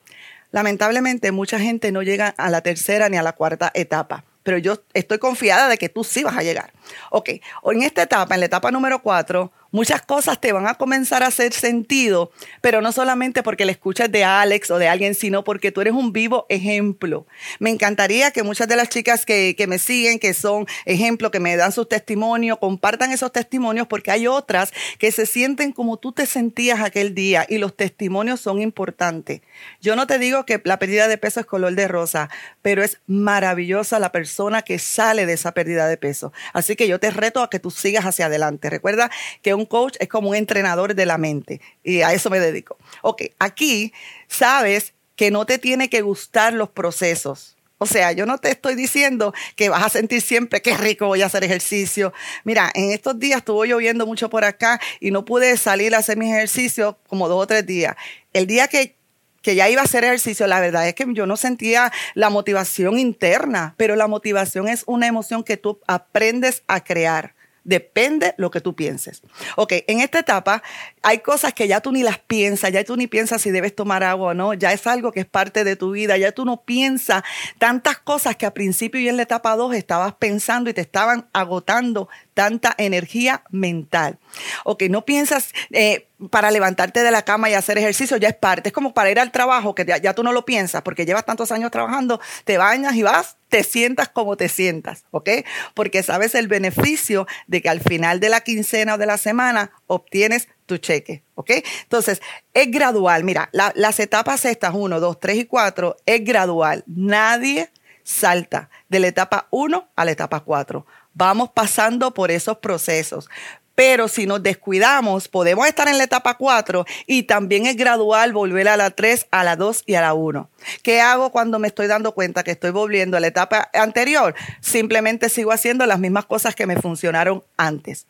Lamentablemente, 0.50 1.32
mucha 1.32 1.58
gente 1.58 1.90
no 1.90 2.02
llega 2.02 2.28
a 2.28 2.48
la 2.50 2.60
tercera 2.60 3.08
ni 3.08 3.16
a 3.16 3.22
la 3.22 3.32
cuarta 3.32 3.70
etapa 3.74 4.24
pero 4.44 4.58
yo 4.58 4.78
estoy 4.92 5.18
confiada 5.18 5.68
de 5.68 5.78
que 5.78 5.88
tú 5.88 6.04
sí 6.04 6.22
vas 6.22 6.36
a 6.36 6.42
llegar. 6.42 6.72
Ok, 7.10 7.30
en 7.64 7.82
esta 7.82 8.02
etapa, 8.02 8.34
en 8.34 8.40
la 8.40 8.46
etapa 8.46 8.70
número 8.70 9.02
cuatro, 9.02 9.50
muchas 9.74 10.02
cosas 10.02 10.40
te 10.40 10.52
van 10.52 10.68
a 10.68 10.74
comenzar 10.74 11.24
a 11.24 11.26
hacer 11.26 11.52
sentido, 11.52 12.30
pero 12.60 12.80
no 12.80 12.92
solamente 12.92 13.42
porque 13.42 13.64
le 13.64 13.72
escuchas 13.72 14.10
de 14.10 14.22
Alex 14.22 14.70
o 14.70 14.78
de 14.78 14.86
alguien, 14.86 15.16
sino 15.16 15.42
porque 15.42 15.72
tú 15.72 15.80
eres 15.80 15.94
un 15.94 16.12
vivo 16.12 16.46
ejemplo. 16.48 17.26
Me 17.58 17.70
encantaría 17.70 18.30
que 18.30 18.44
muchas 18.44 18.68
de 18.68 18.76
las 18.76 18.88
chicas 18.88 19.26
que, 19.26 19.56
me 19.66 19.80
siguen, 19.80 20.20
que 20.20 20.32
son 20.32 20.68
ejemplos, 20.84 21.32
que 21.32 21.40
me 21.40 21.56
dan 21.56 21.72
sus 21.72 21.88
testimonios, 21.88 22.58
compartan 22.58 23.10
esos 23.10 23.32
testimonios 23.32 23.88
porque 23.88 24.12
hay 24.12 24.28
otras 24.28 24.72
que 25.00 25.10
se 25.10 25.26
sienten 25.26 25.72
como 25.72 25.96
tú 25.96 26.12
te 26.12 26.26
sentías 26.26 26.78
aquel 26.80 27.12
día 27.12 27.44
y 27.48 27.58
los 27.58 27.76
testimonios 27.76 28.40
son 28.40 28.62
importantes. 28.62 29.40
Yo 29.80 29.96
no 29.96 30.06
te 30.06 30.20
digo 30.20 30.46
que 30.46 30.62
la 30.62 30.78
pérdida 30.78 31.08
de 31.08 31.18
peso 31.18 31.40
es 31.40 31.46
color 31.46 31.74
de 31.74 31.88
rosa, 31.88 32.30
pero 32.62 32.84
es 32.84 33.00
maravillosa 33.08 33.98
la 33.98 34.12
persona 34.12 34.62
que 34.62 34.78
sale 34.78 35.26
de 35.26 35.32
esa 35.32 35.50
pérdida 35.50 35.88
de 35.88 35.96
peso. 35.96 36.32
Así 36.52 36.76
que 36.76 36.86
yo 36.86 37.00
te 37.00 37.10
reto 37.10 37.42
a 37.42 37.50
que 37.50 37.58
tú 37.58 37.72
sigas 37.72 38.04
hacia 38.04 38.26
adelante. 38.26 38.70
Recuerda 38.70 39.10
que 39.42 39.54
un 39.54 39.63
coach 39.66 39.96
es 40.00 40.08
como 40.08 40.30
un 40.30 40.36
entrenador 40.36 40.94
de 40.94 41.06
la 41.06 41.18
mente 41.18 41.60
y 41.82 42.02
a 42.02 42.12
eso 42.12 42.30
me 42.30 42.40
dedico. 42.40 42.76
Ok, 43.02 43.22
aquí 43.38 43.92
sabes 44.28 44.94
que 45.16 45.30
no 45.30 45.46
te 45.46 45.58
tiene 45.58 45.88
que 45.88 46.02
gustar 46.02 46.52
los 46.52 46.70
procesos. 46.70 47.54
O 47.78 47.86
sea, 47.86 48.12
yo 48.12 48.24
no 48.24 48.38
te 48.38 48.50
estoy 48.50 48.76
diciendo 48.76 49.34
que 49.56 49.68
vas 49.68 49.84
a 49.84 49.88
sentir 49.88 50.22
siempre 50.22 50.62
que 50.62 50.76
rico 50.76 51.06
voy 51.06 51.22
a 51.22 51.26
hacer 51.26 51.44
ejercicio. 51.44 52.12
Mira, 52.44 52.70
en 52.74 52.92
estos 52.92 53.18
días 53.18 53.38
estuvo 53.38 53.64
lloviendo 53.64 54.06
mucho 54.06 54.30
por 54.30 54.44
acá 54.44 54.80
y 55.00 55.10
no 55.10 55.24
pude 55.24 55.56
salir 55.56 55.94
a 55.94 55.98
hacer 55.98 56.16
mis 56.16 56.32
ejercicios 56.32 56.94
como 57.08 57.28
dos 57.28 57.42
o 57.42 57.46
tres 57.46 57.66
días. 57.66 57.96
El 58.32 58.46
día 58.46 58.68
que, 58.68 58.96
que 59.42 59.54
ya 59.54 59.68
iba 59.68 59.82
a 59.82 59.84
hacer 59.84 60.04
ejercicio, 60.04 60.46
la 60.46 60.60
verdad 60.60 60.88
es 60.88 60.94
que 60.94 61.04
yo 61.12 61.26
no 61.26 61.36
sentía 61.36 61.92
la 62.14 62.30
motivación 62.30 62.98
interna, 62.98 63.74
pero 63.76 63.96
la 63.96 64.06
motivación 64.06 64.68
es 64.68 64.84
una 64.86 65.06
emoción 65.06 65.42
que 65.42 65.56
tú 65.56 65.80
aprendes 65.86 66.62
a 66.68 66.82
crear. 66.82 67.34
Depende 67.64 68.34
lo 68.36 68.50
que 68.50 68.60
tú 68.60 68.76
pienses. 68.76 69.22
Ok, 69.56 69.72
en 69.86 70.00
esta 70.00 70.18
etapa 70.18 70.62
hay 71.02 71.20
cosas 71.20 71.54
que 71.54 71.66
ya 71.66 71.80
tú 71.80 71.92
ni 71.92 72.02
las 72.02 72.18
piensas, 72.18 72.70
ya 72.70 72.84
tú 72.84 72.96
ni 72.96 73.06
piensas 73.06 73.40
si 73.40 73.50
debes 73.50 73.74
tomar 73.74 74.04
agua 74.04 74.32
o 74.32 74.34
no, 74.34 74.52
ya 74.52 74.72
es 74.72 74.86
algo 74.86 75.12
que 75.12 75.20
es 75.20 75.26
parte 75.26 75.64
de 75.64 75.74
tu 75.74 75.92
vida, 75.92 76.18
ya 76.18 76.32
tú 76.32 76.44
no 76.44 76.62
piensas 76.62 77.22
tantas 77.58 77.98
cosas 77.98 78.36
que 78.36 78.44
al 78.44 78.52
principio 78.52 79.00
y 79.00 79.08
en 79.08 79.16
la 79.16 79.22
etapa 79.22 79.56
2 79.56 79.74
estabas 79.74 80.14
pensando 80.14 80.68
y 80.68 80.74
te 80.74 80.82
estaban 80.82 81.26
agotando 81.32 82.10
tanta 82.34 82.74
energía 82.76 83.44
mental. 83.50 84.18
Ok, 84.64 84.84
no 84.90 85.04
piensas 85.04 85.52
eh, 85.70 86.08
para 86.30 86.50
levantarte 86.50 87.02
de 87.02 87.10
la 87.10 87.22
cama 87.22 87.48
y 87.48 87.54
hacer 87.54 87.78
ejercicio, 87.78 88.16
ya 88.16 88.28
es 88.28 88.34
parte. 88.34 88.68
Es 88.68 88.72
como 88.72 88.92
para 88.92 89.10
ir 89.10 89.20
al 89.20 89.32
trabajo, 89.32 89.74
que 89.74 89.84
ya, 89.86 90.14
tú 90.14 90.22
no 90.22 90.32
lo 90.32 90.44
piensas, 90.44 90.82
porque 90.82 91.06
llevas 91.06 91.24
tantos 91.24 91.52
años 91.52 91.70
trabajando, 91.70 92.20
te 92.44 92.58
bañas 92.58 92.94
y 92.96 93.02
vas, 93.02 93.36
te 93.48 93.62
sientas 93.62 94.08
como 94.08 94.36
te 94.36 94.48
sientas, 94.48 95.04
¿ok? 95.12 95.30
Porque 95.74 96.02
sabes 96.02 96.34
el 96.34 96.48
beneficio 96.48 97.26
de 97.46 97.62
que 97.62 97.68
al 97.68 97.80
final 97.80 98.20
de 98.20 98.28
la 98.28 98.40
quincena 98.40 98.94
o 98.94 98.98
de 98.98 99.06
la 99.06 99.18
semana 99.18 99.70
obtienes 99.86 100.48
tu 100.66 100.78
cheque, 100.78 101.22
¿ok? 101.36 101.50
Entonces, 101.82 102.20
es 102.52 102.70
gradual. 102.70 103.22
Mira, 103.22 103.48
las 103.52 104.00
etapas 104.00 104.44
estas, 104.44 104.74
1, 104.74 104.98
2, 104.98 105.20
3 105.20 105.36
y 105.36 105.44
4, 105.44 105.96
es 106.06 106.24
gradual. 106.24 106.84
Nadie 106.86 107.70
salta 108.02 108.70
de 108.88 109.00
la 109.00 109.08
etapa 109.08 109.48
1 109.50 109.88
a 109.94 110.04
la 110.04 110.10
etapa 110.10 110.40
4 110.40 110.86
vamos 111.14 111.50
pasando 111.50 112.12
por 112.12 112.30
esos 112.30 112.58
procesos. 112.58 113.28
Pero 113.74 114.06
si 114.06 114.26
nos 114.26 114.42
descuidamos, 114.42 115.26
podemos 115.26 115.66
estar 115.66 115.88
en 115.88 115.98
la 115.98 116.04
etapa 116.04 116.34
4 116.34 116.84
y 117.06 117.24
también 117.24 117.66
es 117.66 117.76
gradual 117.76 118.32
volver 118.32 118.68
a 118.68 118.76
la 118.76 118.90
3, 118.90 119.26
a 119.32 119.42
la 119.42 119.56
2 119.56 119.82
y 119.86 119.94
a 119.94 120.00
la 120.00 120.14
1. 120.14 120.48
¿Qué 120.82 121.00
hago 121.00 121.32
cuando 121.32 121.58
me 121.58 121.66
estoy 121.66 121.88
dando 121.88 122.14
cuenta 122.14 122.44
que 122.44 122.52
estoy 122.52 122.70
volviendo 122.70 123.16
a 123.16 123.20
la 123.20 123.26
etapa 123.26 123.68
anterior? 123.72 124.34
Simplemente 124.60 125.28
sigo 125.28 125.50
haciendo 125.50 125.86
las 125.86 125.98
mismas 125.98 126.24
cosas 126.26 126.54
que 126.54 126.66
me 126.66 126.76
funcionaron 126.76 127.42
antes. 127.56 128.06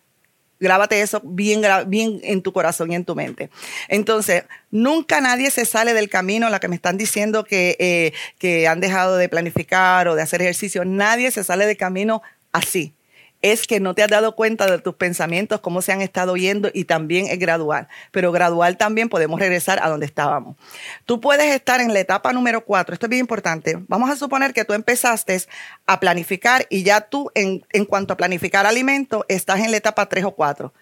Grábate 0.61 1.01
eso 1.01 1.21
bien, 1.25 1.63
bien 1.87 2.21
en 2.23 2.43
tu 2.43 2.53
corazón 2.53 2.93
y 2.93 2.95
en 2.95 3.05
tu 3.05 3.15
mente. 3.15 3.51
Entonces, 3.89 4.45
nunca 4.71 5.21
nadie 5.21 5.51
se 5.51 5.65
sale 5.65 5.95
del 5.95 6.09
camino, 6.09 6.49
la 6.49 6.61
que 6.61 6.69
me 6.69 6.77
están 6.77 6.97
diciendo 6.97 7.45
que, 7.45 7.77
eh, 7.81 8.13
que 8.39 8.69
han 8.69 8.81
dejado 8.81 9.17
de 9.17 9.29
planificar 9.29 10.09
o 10.09 10.15
de 10.15 10.23
hacer 10.23 10.43
ejercicio, 10.43 10.85
nadie 10.85 11.31
se 11.31 11.43
sale 11.43 11.67
del 11.67 11.77
camino 11.77 12.23
así. 12.55 12.95
Es 13.43 13.67
que 13.67 13.79
no 13.79 13.95
te 13.95 14.03
has 14.03 14.09
dado 14.09 14.35
cuenta 14.37 14.65
de 14.71 14.79
tus 14.79 14.95
pensamientos, 14.95 15.61
cómo 15.61 15.83
se 15.83 15.93
han 15.93 16.01
estado 16.01 16.35
yendo 16.35 16.71
y 16.73 16.85
también 16.85 17.27
es 17.27 17.39
gradual. 17.39 17.89
Pero 18.11 18.33
gradual 18.33 18.79
también 18.79 19.11
podemos 19.11 19.39
regresar 19.39 19.81
a 19.83 19.91
donde 19.91 20.07
estábamos. 20.07 20.57
Tú 21.05 21.21
puedes 21.21 21.55
estar 21.55 21.83
en 21.83 21.93
la 21.93 22.01
etapa 22.01 22.33
número 22.33 22.65
cuatro. 22.65 22.95
Esto 22.95 23.05
es 23.05 23.11
bien 23.11 23.21
importante. 23.21 23.77
Vamos 23.87 24.09
a 24.09 24.17
suponer 24.17 24.55
que 24.55 24.65
tú 24.65 24.73
empezaste 24.73 25.43
a 25.85 26.01
planificar 26.01 26.67
y 26.71 26.85
ya 26.85 27.03
tú 27.03 27.31
en, 27.35 27.67
en 27.71 27.85
cuanto 27.85 28.15
a 28.15 28.17
planificar 28.17 28.65
alimentos 28.65 29.25
estás 29.29 29.61
en 29.61 29.73
la 29.73 29.77
etapa 29.77 30.09
tres 30.09 30.25
o 30.25 30.31
cuatro 30.31 30.73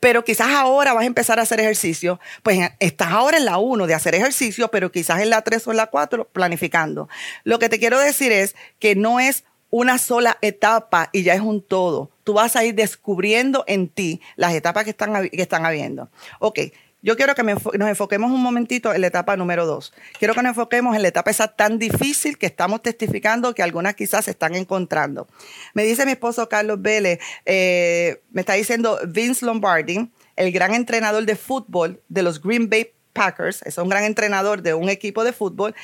pero 0.00 0.24
quizás 0.24 0.48
ahora 0.48 0.92
vas 0.92 1.04
a 1.04 1.06
empezar 1.06 1.38
a 1.38 1.42
hacer 1.42 1.60
ejercicio, 1.60 2.20
pues 2.42 2.70
estás 2.80 3.12
ahora 3.12 3.36
en 3.36 3.44
la 3.44 3.58
1 3.58 3.86
de 3.86 3.94
hacer 3.94 4.14
ejercicio, 4.14 4.68
pero 4.68 4.90
quizás 4.90 5.20
en 5.20 5.30
la 5.30 5.42
3 5.42 5.66
o 5.68 5.70
en 5.70 5.76
la 5.76 5.86
4 5.86 6.28
planificando. 6.28 7.08
Lo 7.44 7.58
que 7.58 7.68
te 7.68 7.78
quiero 7.78 7.98
decir 7.98 8.32
es 8.32 8.54
que 8.78 8.94
no 8.94 9.20
es 9.20 9.44
una 9.72 9.96
sola 9.96 10.36
etapa 10.42 11.08
y 11.12 11.22
ya 11.22 11.32
es 11.32 11.40
un 11.40 11.62
todo. 11.62 12.10
Tú 12.24 12.34
vas 12.34 12.56
a 12.56 12.64
ir 12.64 12.74
descubriendo 12.74 13.64
en 13.66 13.88
ti 13.88 14.20
las 14.36 14.52
etapas 14.52 14.84
que 14.84 14.90
están, 14.90 15.30
que 15.30 15.40
están 15.42 15.64
habiendo. 15.64 16.10
Ok, 16.40 16.58
yo 17.00 17.16
quiero 17.16 17.34
que 17.34 17.42
nos 17.42 17.88
enfoquemos 17.88 18.30
un 18.30 18.42
momentito 18.42 18.92
en 18.92 19.00
la 19.00 19.06
etapa 19.06 19.34
número 19.34 19.64
dos. 19.64 19.94
Quiero 20.18 20.34
que 20.34 20.42
nos 20.42 20.50
enfoquemos 20.50 20.94
en 20.94 21.00
la 21.00 21.08
etapa 21.08 21.30
esa 21.30 21.48
tan 21.48 21.78
difícil 21.78 22.36
que 22.36 22.44
estamos 22.44 22.82
testificando 22.82 23.54
que 23.54 23.62
algunas 23.62 23.94
quizás 23.94 24.26
se 24.26 24.32
están 24.32 24.54
encontrando. 24.54 25.26
Me 25.72 25.84
dice 25.84 26.04
mi 26.04 26.12
esposo 26.12 26.50
Carlos 26.50 26.82
Vélez, 26.82 27.18
eh, 27.46 28.20
me 28.30 28.42
está 28.42 28.52
diciendo 28.52 29.00
Vince 29.08 29.46
Lombardi, 29.46 30.10
el 30.36 30.52
gran 30.52 30.74
entrenador 30.74 31.24
de 31.24 31.34
fútbol 31.34 32.02
de 32.10 32.22
los 32.22 32.42
Green 32.42 32.68
Bay 32.68 32.92
Packers, 33.14 33.62
es 33.62 33.78
un 33.78 33.88
gran 33.88 34.04
entrenador 34.04 34.60
de 34.60 34.74
un 34.74 34.90
equipo 34.90 35.24
de 35.24 35.32
fútbol, 35.32 35.74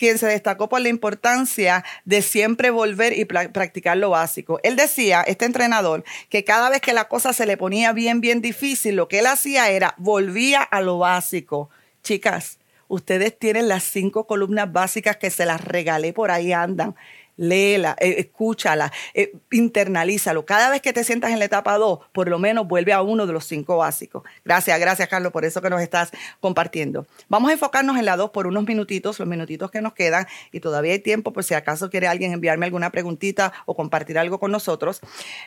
quien 0.00 0.16
se 0.16 0.26
destacó 0.26 0.70
por 0.70 0.80
la 0.80 0.88
importancia 0.88 1.84
de 2.06 2.22
siempre 2.22 2.70
volver 2.70 3.16
y 3.16 3.26
practicar 3.26 3.98
lo 3.98 4.08
básico. 4.10 4.58
Él 4.62 4.74
decía, 4.74 5.20
este 5.20 5.44
entrenador, 5.44 6.04
que 6.30 6.42
cada 6.42 6.70
vez 6.70 6.80
que 6.80 6.94
la 6.94 7.06
cosa 7.06 7.34
se 7.34 7.44
le 7.44 7.58
ponía 7.58 7.92
bien, 7.92 8.22
bien 8.22 8.40
difícil, 8.40 8.96
lo 8.96 9.08
que 9.08 9.18
él 9.18 9.26
hacía 9.26 9.68
era 9.68 9.94
volvía 9.98 10.62
a 10.62 10.80
lo 10.80 10.96
básico. 10.96 11.68
Chicas, 12.02 12.58
ustedes 12.88 13.38
tienen 13.38 13.68
las 13.68 13.82
cinco 13.84 14.26
columnas 14.26 14.72
básicas 14.72 15.18
que 15.18 15.28
se 15.28 15.44
las 15.44 15.62
regalé 15.62 16.14
por 16.14 16.30
ahí 16.30 16.54
andan 16.54 16.96
léela, 17.40 17.96
eh, 17.98 18.16
escúchala, 18.18 18.92
eh, 19.14 19.32
internalízalo. 19.50 20.44
Cada 20.44 20.68
vez 20.68 20.82
que 20.82 20.92
te 20.92 21.04
sientas 21.04 21.32
en 21.32 21.38
la 21.38 21.46
etapa 21.46 21.78
2, 21.78 21.98
por 22.12 22.28
lo 22.28 22.38
menos 22.38 22.68
vuelve 22.68 22.92
a 22.92 23.00
uno 23.00 23.26
de 23.26 23.32
los 23.32 23.46
cinco 23.46 23.78
básicos. 23.78 24.22
Gracias, 24.44 24.78
gracias 24.78 25.08
Carlos 25.08 25.32
por 25.32 25.46
eso 25.46 25.62
que 25.62 25.70
nos 25.70 25.80
estás 25.80 26.10
compartiendo. 26.40 27.06
Vamos 27.28 27.48
a 27.48 27.54
enfocarnos 27.54 27.96
en 27.96 28.04
la 28.04 28.16
2 28.16 28.30
por 28.30 28.46
unos 28.46 28.66
minutitos, 28.66 29.18
los 29.18 29.26
minutitos 29.26 29.70
que 29.70 29.80
nos 29.80 29.94
quedan 29.94 30.26
y 30.52 30.60
todavía 30.60 30.92
hay 30.92 30.98
tiempo 30.98 31.32
por 31.32 31.42
si 31.42 31.54
acaso 31.54 31.88
quiere 31.88 32.08
alguien 32.08 32.32
enviarme 32.32 32.66
alguna 32.66 32.90
preguntita 32.90 33.54
o 33.64 33.74
compartir 33.74 34.18
algo 34.18 34.38
con 34.38 34.52
nosotros. 34.52 35.00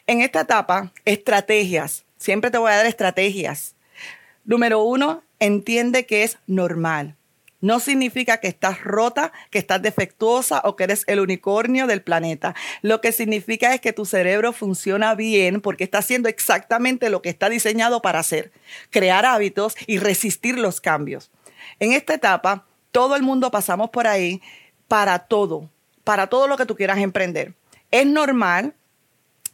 En 0.08 0.22
esta 0.22 0.42
etapa, 0.42 0.92
estrategias. 1.06 2.06
Siempre 2.18 2.50
te 2.50 2.58
voy 2.58 2.72
a 2.72 2.78
dar 2.78 2.88
estrategias. 2.88 3.76
Número 4.46 4.82
uno, 4.84 5.24
entiende 5.40 6.08
que 6.08 6.24
es 6.24 6.40
normal 6.48 7.16
No 7.64 7.80
significa 7.80 8.42
que 8.42 8.50
estás 8.50 8.84
rota, 8.84 9.32
que 9.50 9.58
estás 9.58 9.82
defectuosa 9.82 10.60
o 10.66 10.76
que 10.76 10.84
eres 10.84 11.06
el 11.08 11.22
unicornio 11.22 11.88
del 11.88 12.02
planeta. 12.02 12.56
Lo 12.82 13.00
que 13.00 13.14
significa 13.14 13.74
es 13.74 13.80
que 13.80 13.94
tu 13.94 14.04
cerebro 14.04 14.52
funciona 14.52 15.16
bien 15.16 15.62
porque 15.62 15.86
está 15.86 16.00
haciendo 16.00 16.28
exactamente 16.28 17.10
lo 17.10 17.22
que 17.22 17.30
está 17.30 17.48
diseñado 17.48 18.02
para 18.02 18.20
hacer, 18.20 18.52
crear 18.90 19.26
hábitos 19.26 19.78
y 19.88 19.98
resistir 19.98 20.60
los 20.60 20.82
cambios. 20.82 21.32
En 21.80 21.94
esta 21.94 22.16
etapa, 22.16 22.66
todo 22.92 23.16
el 23.16 23.24
mundo 23.24 23.50
pasamos 23.50 23.92
por 23.92 24.08
ahí 24.08 24.42
para 24.90 25.20
todo, 25.20 25.70
para 26.04 26.28
todo 26.28 26.50
lo 26.50 26.58
que 26.58 26.66
tú 26.66 26.76
quieras 26.76 26.98
emprender. 26.98 27.54
Es 27.92 28.06
normal 28.06 28.76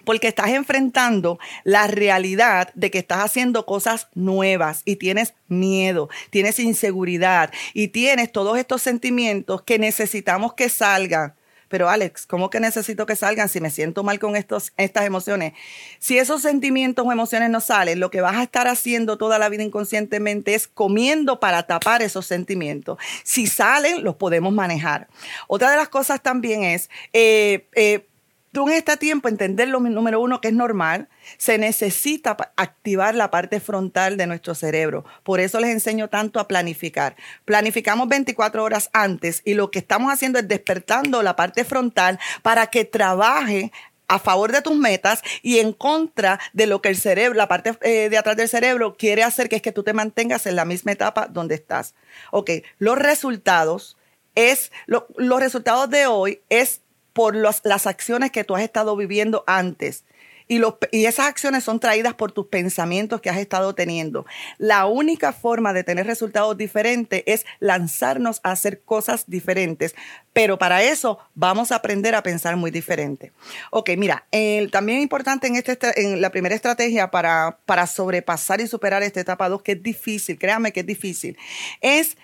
porque 0.10 0.30
estás 0.30 0.50
enfrentando 0.50 1.38
la 1.64 1.86
realidad 1.86 2.74
de 2.74 2.90
que 2.90 2.98
estás 2.98 3.20
haciendo 3.20 3.68
cosas 3.68 4.08
nuevas 4.16 4.82
y 4.84 4.96
tienes 4.96 5.36
miedo, 5.50 6.10
tienes 6.32 6.58
inseguridad 6.58 7.52
y 7.76 7.90
tienes 7.90 8.32
todos 8.32 8.58
estos 8.58 8.82
sentimientos 8.82 9.62
que 9.62 9.78
necesitamos 9.78 10.56
que 10.56 10.68
salgan. 10.68 11.36
Pero 11.68 11.88
Alex, 11.88 12.26
¿cómo 12.26 12.50
que 12.50 12.60
necesito 12.60 13.06
que 13.06 13.16
salgan 13.16 13.48
si 13.50 13.62
me 13.62 13.70
siento 13.70 14.04
mal 14.04 14.18
con 14.18 14.36
estos, 14.36 14.74
estas 14.78 15.06
emociones? 15.06 15.54
Si 16.00 16.18
esos 16.18 16.42
sentimientos 16.42 17.06
o 17.06 17.12
emociones 17.12 17.52
no 17.52 17.62
salen, 17.62 18.00
lo 18.00 18.10
que 18.10 18.22
vas 18.22 18.36
a 18.36 18.42
estar 18.42 18.68
haciendo 18.68 19.20
toda 19.20 19.38
la 19.38 19.48
vida 19.50 19.62
inconscientemente 19.62 20.56
es 20.56 20.68
comiendo 20.68 21.40
para 21.40 21.68
tapar 21.68 22.02
esos 22.02 22.26
sentimientos. 22.26 22.98
Si 23.24 23.46
salen, 23.46 24.04
los 24.04 24.16
podemos 24.16 24.52
manejar. 24.52 25.08
Otra 25.48 25.70
de 25.70 25.78
las 25.78 25.90
cosas 25.90 26.24
también 26.24 26.64
es 26.64 26.90
eh, 27.14 27.68
eh, 27.76 28.09
Tú 28.52 28.68
en 28.68 28.76
este 28.76 28.98
tiempo 28.98 29.28
entender 29.28 29.68
lo 29.68 29.80
número 29.80 30.20
uno 30.20 30.42
que 30.42 30.48
es 30.48 30.54
normal, 30.54 31.08
se 31.38 31.58
necesita 31.58 32.36
activar 32.56 33.14
la 33.14 33.30
parte 33.30 33.60
frontal 33.60 34.18
de 34.18 34.26
nuestro 34.26 34.56
cerebro. 34.56 35.06
Por 35.24 35.40
eso 35.40 35.60
les 35.60 35.70
enseño 35.70 36.10
tanto 36.10 36.40
a 36.40 36.48
planificar. 36.48 37.16
Planificamos 37.46 38.08
24 38.08 38.64
horas 38.64 38.90
antes 38.94 39.44
y 39.46 39.54
lo 39.54 39.70
que 39.70 39.80
estamos 39.80 40.12
haciendo 40.12 40.40
es 40.40 40.48
despertando 40.48 41.22
la 41.22 41.36
parte 41.36 41.64
frontal 41.64 42.20
para 42.42 42.68
que 42.68 42.86
trabaje 42.86 43.72
a 44.08 44.18
favor 44.18 44.52
de 44.52 44.64
tus 44.64 44.76
metas 44.76 45.22
y 45.44 45.60
en 45.60 45.72
contra 45.72 46.40
de 46.54 46.66
lo 46.66 46.82
que 46.82 46.90
el 46.90 46.98
cerebro, 46.98 47.38
la 47.38 47.48
parte 47.48 47.78
eh, 47.82 48.10
de 48.10 48.18
atrás 48.18 48.36
del 48.36 48.50
cerebro 48.50 48.98
quiere 48.98 49.24
hacer, 49.24 49.48
que 49.48 49.58
es 49.58 49.62
que 49.62 49.72
tú 49.72 49.84
te 49.84 49.94
mantengas 49.94 50.48
en 50.48 50.56
la 50.56 50.66
misma 50.66 50.92
etapa 50.92 51.28
donde 51.28 51.54
estás. 51.56 51.94
Ok, 52.32 52.50
los 52.80 52.98
resultados 52.98 53.96
es, 54.34 54.72
los 54.88 55.40
resultados 55.40 55.90
de 55.90 56.08
hoy 56.08 56.42
es 56.50 56.82
por 57.14 57.36
las 57.36 57.88
acciones 57.88 58.32
que 58.32 58.44
tú 58.44 58.56
has 58.56 58.64
estado 58.64 58.96
viviendo 58.96 59.44
antes. 59.48 60.04
Y, 60.52 60.60
y, 60.92 61.06
esas 61.06 61.28
acciones 61.28 61.64
son 61.64 61.80
traídas 61.80 62.16
por 62.16 62.32
tus 62.32 62.48
pensamientos 62.48 63.22
que 63.22 63.30
has 63.30 63.38
estado 63.38 63.76
teniendo. 63.76 64.26
La 64.58 64.88
única 64.88 65.32
forma 65.32 65.74
de 65.74 65.84
tener 65.84 66.08
resultados 66.08 66.58
diferentes 66.58 67.22
es 67.28 67.46
lanzarnos 67.60 68.42
a 68.42 68.52
hacer 68.54 68.82
cosas 68.82 69.26
diferentes, 69.28 69.94
pero 70.34 70.58
para 70.58 70.82
eso 70.82 71.20
vamos 71.36 71.72
a 71.72 71.76
aprender 71.76 72.16
a 72.16 72.24
pensar 72.24 72.56
muy 72.56 72.72
diferente. 72.72 73.32
Ok, 73.70 73.92
mira, 73.96 74.26
también 74.72 75.02
importante 75.02 75.46
en, 75.46 75.56
este, 75.56 75.78
en 76.02 76.20
la 76.20 76.32
primera 76.32 76.56
estrategia 76.56 77.12
para, 77.12 77.60
para 77.68 77.86
sobrepasar 77.86 78.60
y 78.60 78.66
superar 78.66 79.04
esta 79.04 79.20
etapa 79.20 79.50
2, 79.50 79.62
que 79.62 79.74
es 79.74 79.84
difícil, 79.84 80.40
créame 80.40 80.74
que 80.74 80.80
es 80.80 80.88
difícil, 80.88 81.38
es 81.82 82.18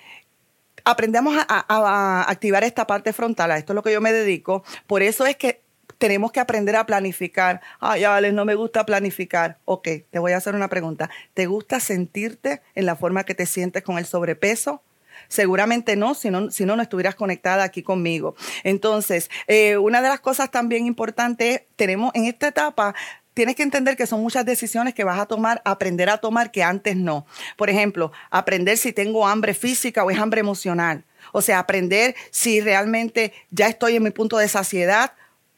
aprendemos 0.85 1.35
a, 1.37 2.25
activar 2.29 2.63
esta 2.63 2.87
parte 2.87 3.11
frontal, 3.11 3.51
a 3.51 3.57
esto 3.57 3.73
es 3.73 3.75
lo 3.75 3.83
que 3.83 3.91
yo 3.91 4.01
me 4.01 4.13
dedico, 4.13 4.63
por 4.87 5.01
eso 5.01 5.25
es 5.25 5.35
que 5.35 5.61
tenemos 5.97 6.31
que 6.31 6.39
aprender 6.39 6.75
a 6.75 6.85
planificar. 6.85 7.61
Ay, 7.79 8.03
Alex, 8.03 8.33
no 8.33 8.43
me 8.45 8.55
gusta 8.55 8.85
planificar. 8.85 9.59
Ok, 9.65 9.87
te 10.09 10.19
voy 10.19 10.33
a 10.33 10.37
hacer 10.37 10.53
una 10.53 10.67
pregunta. 10.67 11.09
¿Te 11.33 11.45
gusta 11.45 11.79
sentirte 11.79 12.61
en 12.75 12.85
la 12.85 12.97
forma 12.97 13.23
que 13.23 13.33
te 13.33 13.45
sientes 13.45 13.81
con 13.81 13.97
el 13.97 14.05
sobrepeso? 14.05 14.81
Seguramente 15.29 15.95
no, 15.95 16.13
si 16.13 16.29
no, 16.29 16.51
si 16.51 16.65
no, 16.65 16.75
no 16.75 16.81
estuvieras 16.81 17.15
conectada 17.15 17.63
aquí 17.63 17.81
conmigo. 17.81 18.35
Entonces, 18.63 19.29
eh, 19.47 19.77
una 19.77 20.01
de 20.01 20.09
las 20.09 20.19
cosas 20.19 20.51
también 20.51 20.85
importantes, 20.85 21.61
tenemos 21.77 22.11
en 22.13 22.25
esta 22.25 22.49
etapa, 22.49 22.93
tienes 23.35 23.55
que 23.55 23.63
entender 23.63 23.95
que 23.95 24.07
son 24.07 24.21
muchas 24.21 24.45
decisiones 24.45 24.95
que 24.95 25.03
vas 25.03 25.19
a 25.19 25.27
tomar, 25.27 25.61
aprender 25.65 26.09
a 26.09 26.17
tomar 26.17 26.51
que 26.51 26.63
antes 26.63 26.95
no. 26.95 27.27
Por 27.57 27.69
ejemplo, 27.69 28.11
aprender 28.31 28.77
si 28.77 28.93
tengo 28.93 29.27
hambre 29.27 29.53
física 29.53 30.03
o 30.03 30.09
es 30.09 30.17
hambre 30.17 30.39
emocional. 30.39 31.03
O 31.33 31.41
sea, 31.41 31.59
aprender 31.59 32.15
si 32.31 32.61
realmente 32.61 33.33
ya 33.51 33.67
estoy 33.67 33.97
en 33.97 34.03
mi 34.03 34.11
punto 34.11 34.37
de 34.37 34.47
saciedad 34.47 35.11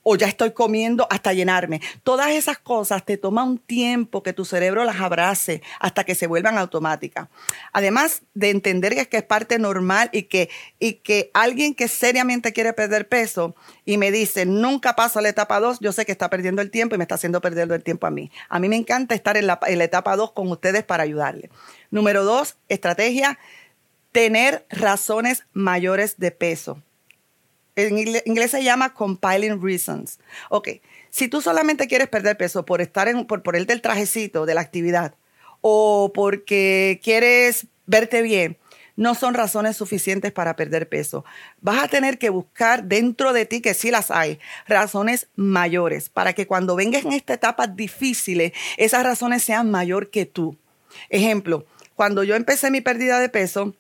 o 0.10 0.16
ya 0.16 0.28
estoy 0.28 0.52
comiendo 0.52 1.06
hasta 1.10 1.34
llenarme. 1.34 1.82
Todas 2.02 2.30
esas 2.30 2.58
cosas 2.58 3.04
te 3.04 3.18
toma 3.18 3.44
un 3.44 3.58
tiempo 3.58 4.24
que 4.24 4.32
tu 4.32 4.46
cerebro 4.46 4.86
las 4.86 5.02
abrace 5.02 5.62
hasta 5.82 6.06
que 6.06 6.16
se 6.16 6.28
vuelvan 6.28 6.58
automáticas. 6.58 7.28
Además 7.74 8.22
de 8.34 8.52
entender 8.52 8.96
que 9.10 9.18
es, 9.18 9.24
parte 9.24 9.60
normal 9.60 10.10
y 10.14 10.24
que, 10.24 10.50
y 10.80 10.94
que 10.94 11.30
alguien 11.34 11.76
que 11.76 11.90
seriamente 11.90 12.54
quiere 12.54 12.72
perder 12.72 13.10
peso 13.10 13.54
y 13.84 13.98
me 13.98 14.10
dice, 14.10 14.46
nunca 14.46 14.96
paso 14.96 15.20
a 15.20 15.22
la 15.22 15.28
etapa 15.28 15.60
2, 15.60 15.80
yo 15.82 15.92
sé 15.92 16.06
que 16.06 16.14
está 16.14 16.30
perdiendo 16.30 16.62
el 16.62 16.72
tiempo 16.72 16.96
y 16.96 16.98
me 16.98 17.04
está 17.04 17.16
haciendo 17.16 17.42
perder 17.42 17.70
el 17.70 17.84
tiempo 17.84 18.08
a 18.08 18.10
mí. 18.10 18.32
A 18.48 18.60
mí 18.60 18.70
me 18.70 18.78
encanta 18.78 19.14
estar 19.14 19.36
en 19.36 19.46
la, 19.46 19.60
en 19.68 19.78
la 19.78 19.84
etapa 19.84 20.16
2 20.16 20.32
con 20.32 20.50
ustedes 20.50 20.86
para 20.86 21.04
ayudarle. 21.04 21.50
Número 21.92 22.24
dos, 22.24 22.56
estrategia, 22.70 23.40
tener 24.14 24.66
razones 24.70 25.44
mayores 25.52 26.18
de 26.18 26.32
peso 26.32 26.82
en 27.78 27.98
inglés 27.98 28.52
se 28.52 28.64
llama 28.64 28.94
compiling 28.94 29.62
reasons. 29.62 30.20
Ok, 30.50 30.70
si 31.10 31.28
tú 31.28 31.42
solamente 31.42 31.88
quieres 31.88 32.08
perder 32.08 32.36
peso 32.36 32.66
por 32.66 32.82
estar 32.82 33.08
en, 33.08 33.26
por, 33.26 33.44
por 33.44 33.56
el 33.56 33.68
trajecito, 33.82 34.46
de 34.46 34.56
la 34.56 34.62
actividad, 34.62 35.16
o 35.62 36.12
porque 36.14 37.00
quieres 37.04 37.68
verte 37.86 38.24
bien, 38.24 38.58
no 38.96 39.14
son 39.14 39.36
razones 39.36 39.78
suficientes 39.78 40.32
para 40.32 40.56
perder 40.56 40.90
peso. 40.90 41.24
Vas 41.62 41.84
a 41.84 41.88
tener 41.88 42.18
que 42.18 42.30
buscar 42.30 42.84
dentro 42.86 43.32
de 43.32 43.46
ti, 43.46 43.62
que 43.62 43.76
sí 43.76 43.92
las 43.92 44.10
hay, 44.10 44.40
razones 44.68 45.28
mayores, 45.36 46.10
para 46.10 46.34
que 46.34 46.48
cuando 46.48 46.76
vengas 46.76 47.06
en 47.06 47.14
esta 47.14 47.36
etapa 47.36 47.68
difícil, 47.68 48.54
esas 48.78 49.04
razones 49.04 49.44
sean 49.44 49.70
mayor 49.70 50.10
que 50.10 50.26
tú. 50.26 50.58
Ejemplo, 51.10 51.68
cuando 51.94 52.24
yo 52.24 52.36
empecé 52.36 52.72
mi 52.72 52.82
pérdida 52.82 53.20
de 53.20 53.30
peso, 53.30 53.76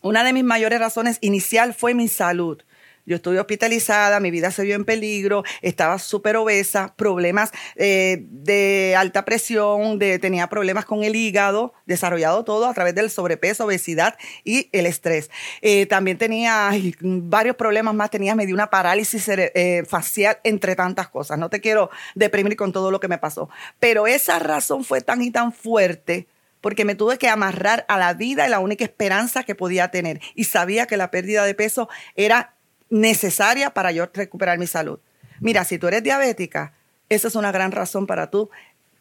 una 0.00 0.24
de 0.24 0.32
mis 0.32 0.44
mayores 0.44 0.80
razones 0.80 1.18
inicial 1.20 1.74
fue 1.74 1.92
mi 1.92 2.08
salud. 2.08 2.62
Yo 3.08 3.16
estuve 3.16 3.40
hospitalizada, 3.40 4.20
mi 4.20 4.30
vida 4.30 4.50
se 4.50 4.64
vio 4.64 4.74
en 4.74 4.84
peligro, 4.84 5.42
estaba 5.62 5.98
súper 5.98 6.36
obesa, 6.36 6.92
problemas 6.94 7.52
eh, 7.74 8.26
de 8.28 8.94
alta 8.98 9.24
presión, 9.24 9.98
tenía 9.98 10.46
problemas 10.48 10.84
con 10.84 11.02
el 11.02 11.16
hígado, 11.16 11.72
desarrollado 11.86 12.44
todo 12.44 12.66
a 12.66 12.74
través 12.74 12.94
del 12.94 13.08
sobrepeso, 13.08 13.64
obesidad 13.64 14.18
y 14.44 14.68
el 14.72 14.84
estrés. 14.84 15.30
Eh, 15.62 15.86
también 15.86 16.18
tenía 16.18 16.70
varios 17.00 17.56
problemas 17.56 17.94
más, 17.94 18.10
tenía 18.10 18.34
medio 18.34 18.54
una 18.54 18.68
parálisis 18.68 19.26
eh, 19.26 19.84
facial, 19.88 20.38
entre 20.44 20.76
tantas 20.76 21.08
cosas. 21.08 21.38
No 21.38 21.48
te 21.48 21.62
quiero 21.62 21.88
deprimir 22.14 22.56
con 22.56 22.72
todo 22.72 22.90
lo 22.90 23.00
que 23.00 23.08
me 23.08 23.16
pasó, 23.16 23.48
pero 23.80 24.06
esa 24.06 24.38
razón 24.38 24.84
fue 24.84 25.00
tan 25.00 25.22
y 25.22 25.30
tan 25.30 25.54
fuerte 25.54 26.26
porque 26.60 26.84
me 26.84 26.94
tuve 26.94 27.16
que 27.16 27.28
amarrar 27.28 27.86
a 27.88 27.98
la 27.98 28.12
vida 28.12 28.46
y 28.46 28.50
la 28.50 28.58
única 28.58 28.84
esperanza 28.84 29.44
que 29.44 29.54
podía 29.54 29.90
tener. 29.90 30.20
Y 30.34 30.44
sabía 30.44 30.86
que 30.86 30.96
la 30.96 31.10
pérdida 31.10 31.44
de 31.44 31.54
peso 31.54 31.88
era 32.16 32.57
necesaria 32.90 33.70
para 33.70 33.92
yo 33.92 34.06
recuperar 34.12 34.58
mi 34.58 34.66
salud. 34.66 34.98
Mira, 35.40 35.64
si 35.64 35.78
tú 35.78 35.88
eres 35.88 36.02
diabética, 36.02 36.74
esa 37.08 37.28
es 37.28 37.34
una 37.34 37.52
gran 37.52 37.72
razón 37.72 38.06
para 38.06 38.30
tú 38.30 38.50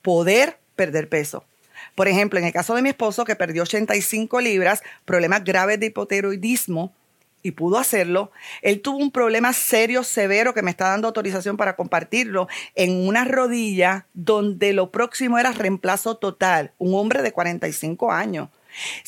poder 0.02 0.60
perder 0.76 1.10
peso. 1.10 1.44
Por 1.96 2.08
ejemplo, 2.08 2.40
en 2.40 2.46
el 2.46 2.54
caso 2.54 2.76
de 2.76 2.82
mi 2.82 2.90
esposo 2.90 3.26
que 3.26 3.36
perdió 3.36 3.64
85 3.64 4.40
libras, 4.42 4.82
problemas 5.06 5.44
graves 5.44 5.80
de 5.80 5.88
hipotiroidismo, 5.88 6.94
y 7.44 7.52
pudo 7.52 7.78
hacerlo, 7.78 8.32
él 8.62 8.82
tuvo 8.82 8.98
un 8.98 9.12
problema 9.12 9.54
serio, 9.54 10.04
severo, 10.04 10.54
que 10.54 10.64
me 10.64 10.72
está 10.72 10.90
dando 10.90 11.08
autorización 11.08 11.56
para 11.56 11.76
compartirlo, 11.76 12.48
en 12.76 13.08
una 13.08 13.26
rodilla 13.26 14.08
donde 14.14 14.74
lo 14.74 14.92
próximo 14.92 15.38
era 15.38 15.52
reemplazo 15.52 16.18
total, 16.18 16.74
un 16.78 16.96
hombre 16.96 17.22
de 17.22 17.32
45 17.32 18.12
años 18.12 18.50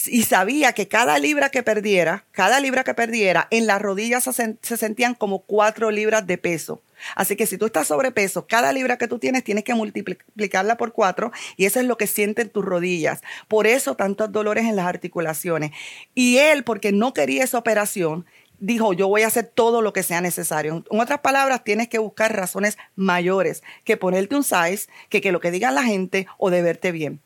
y 0.08 0.24
sabía 0.24 0.74
que 0.74 0.88
cada 0.88 1.18
libra 1.20 1.50
que 1.50 1.64
perdiera, 1.64 2.26
cada 2.32 2.60
libra 2.60 2.84
que 2.84 2.94
perdiera, 2.94 3.48
en 3.52 3.68
las 3.68 3.82
rodillas 3.82 4.24
se, 4.24 4.78
sentían 4.78 5.16
como 5.16 5.40
cuatro 5.40 5.92
libras 5.92 6.26
de 6.28 6.38
peso. 6.38 6.82
Así 7.16 7.36
que 7.36 7.46
si 7.46 7.58
tú 7.58 7.68
estás 7.68 7.88
sobrepeso, 7.88 8.46
cada 8.46 8.74
libra 8.74 8.98
que 8.98 9.08
tú 9.08 9.20
tienes 9.20 9.44
tienes 9.44 9.64
que 9.64 9.74
multiplicarla 9.74 10.76
por 10.76 10.92
cuatro 10.92 11.32
y 11.56 11.66
eso 11.66 11.80
es 11.80 11.86
lo 11.86 11.98
que 11.98 12.08
sienten 12.08 12.50
tus 12.50 12.66
rodillas. 12.66 13.22
Por 13.48 13.68
eso 13.68 13.96
tantos 13.96 14.32
dolores 14.32 14.66
en 14.66 14.76
las 14.76 14.86
articulaciones. 14.86 15.72
Y 16.14 16.38
él, 16.38 16.64
porque 16.64 16.92
no 16.92 17.14
quería 17.14 17.44
esa 17.44 17.58
operación, 17.58 18.26
dijo, 18.60 18.94
yo 18.94 19.08
voy 19.08 19.24
a 19.24 19.28
hacer 19.28 19.46
todo 19.46 19.82
lo 19.82 19.94
que 19.94 20.04
sea 20.04 20.22
necesario. 20.22 20.84
En 20.90 21.00
otras 21.00 21.20
palabras, 21.20 21.64
tienes 21.64 21.88
que 21.88 21.98
buscar 21.98 22.36
razones 22.36 22.78
mayores 22.96 23.64
que 23.84 23.98
ponerte 23.98 24.36
un 24.36 24.44
size, 24.44 24.90
que, 25.10 25.22
que 25.22 25.32
lo 25.32 25.40
que 25.40 25.52
diga 25.52 25.72
la 25.72 25.84
gente 25.84 26.28
o 26.38 26.50
de 26.50 26.62
verte 26.62 26.92
bien. 26.92 27.22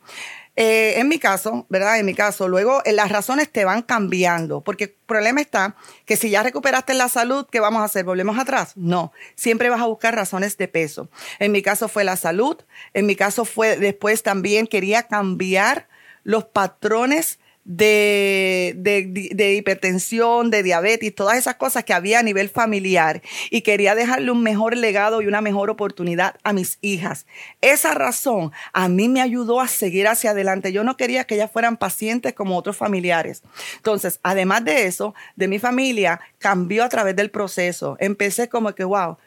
Eh, 0.56 1.00
en 1.00 1.08
mi 1.08 1.18
caso, 1.18 1.66
¿verdad? 1.70 2.00
En 2.00 2.06
mi 2.06 2.14
caso, 2.14 2.48
luego 2.48 2.84
eh, 2.86 2.94
las 2.94 3.12
razones 3.12 3.52
te 3.52 3.66
van 3.66 3.82
cambiando, 3.82 4.62
porque 4.62 4.84
el 4.84 4.96
problema 5.08 5.42
está 5.42 5.76
que 6.06 6.16
si 6.16 6.30
ya 6.30 6.44
recuperaste 6.44 6.94
la 6.94 7.10
salud, 7.10 7.48
¿qué 7.52 7.60
vamos 7.60 7.82
a 7.82 7.86
hacer? 7.86 8.06
¿Volvemos 8.06 8.38
atrás? 8.38 8.74
No, 8.76 9.12
siempre 9.36 9.70
vas 9.70 9.82
a 9.82 9.88
buscar 9.88 10.16
razones 10.16 10.56
de 10.58 10.68
peso. 10.68 11.10
En 11.40 11.52
mi 11.52 11.64
caso 11.64 11.88
fue 11.88 12.04
la 12.04 12.18
salud, 12.18 12.58
en 12.94 13.08
mi 13.08 13.16
caso 13.16 13.46
fue 13.46 13.78
después 13.78 14.22
también 14.22 14.68
quería 14.68 15.04
cambiar 15.04 15.88
los 16.24 16.46
patrones 16.46 17.40
de, 17.66 18.74
de, 18.76 19.54
hipertensión, 19.54 20.50
de 20.50 20.64
diabetes, 20.64 21.16
todas 21.16 21.38
esas 21.38 21.56
cosas 21.56 21.84
que 21.84 21.94
había 21.94 22.20
a 22.20 22.24
nivel 22.24 22.50
familiar 22.50 23.22
y 23.50 23.62
quería 23.62 23.96
dejarle 23.96 24.32
un 24.32 24.44
mejor 24.44 24.76
legado 24.76 25.22
y 25.22 25.28
una 25.28 25.42
mejor 25.42 25.70
oportunidad 25.70 26.36
a 26.44 26.52
mis 26.52 26.78
hijas. 26.82 27.26
Esa 27.62 27.94
razón 27.94 28.52
a 28.74 28.90
mí 28.90 29.08
me 29.08 29.22
ayudó 29.22 29.62
a 29.62 29.68
seguir 29.68 30.08
hacia 30.08 30.32
adelante. 30.32 30.74
Yo 30.74 30.84
no 30.84 30.98
quería 30.98 31.24
que 31.24 31.36
ellas 31.36 31.52
fueran 31.52 31.78
pacientes 31.78 32.34
como 32.34 32.58
otros 32.58 32.76
familiares. 32.76 33.44
Entonces, 33.78 34.20
además 34.24 34.66
de 34.66 34.86
eso, 34.86 35.14
de 35.36 35.48
mi 35.48 35.60
familia 35.60 36.20
cambió 36.40 36.84
a 36.84 36.90
través 36.90 37.16
del 37.16 37.32
proceso. 37.32 37.96
Empecé 38.00 38.50
como 38.50 38.76
que, 38.76 38.84
wow, 38.84 39.18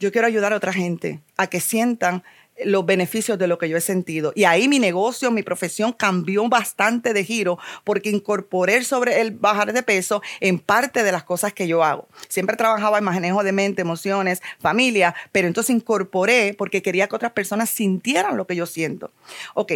yo 0.00 0.10
quiero 0.10 0.26
ayudar 0.26 0.52
a 0.52 0.56
otra 0.56 0.72
gente 0.72 1.20
a 1.36 1.46
que 1.46 1.60
sientan 1.60 2.24
los 2.62 2.86
beneficios 2.86 3.38
de 3.38 3.46
lo 3.46 3.58
que 3.58 3.68
yo 3.68 3.76
he 3.76 3.80
sentido. 3.80 4.32
Y 4.34 4.44
ahí 4.44 4.68
mi 4.68 4.78
negocio, 4.78 5.30
mi 5.30 5.42
profesión 5.42 5.92
cambió 5.92 6.48
bastante 6.48 7.12
de 7.12 7.24
giro 7.24 7.58
porque 7.84 8.10
incorporé 8.10 8.84
sobre 8.84 9.20
el 9.20 9.32
bajar 9.32 9.72
de 9.72 9.82
peso 9.82 10.22
en 10.40 10.58
parte 10.58 11.02
de 11.02 11.12
las 11.12 11.24
cosas 11.24 11.52
que 11.52 11.66
yo 11.66 11.82
hago. 11.82 12.08
Siempre 12.28 12.56
trabajaba 12.56 12.98
en 12.98 13.04
manejo 13.04 13.42
de 13.42 13.52
mente, 13.52 13.82
emociones, 13.82 14.42
familia, 14.60 15.14
pero 15.32 15.48
entonces 15.48 15.74
incorporé 15.74 16.54
porque 16.56 16.82
quería 16.82 17.08
que 17.08 17.16
otras 17.16 17.32
personas 17.32 17.70
sintieran 17.70 18.36
lo 18.36 18.46
que 18.46 18.56
yo 18.56 18.66
siento. 18.66 19.10
Ok, 19.54 19.72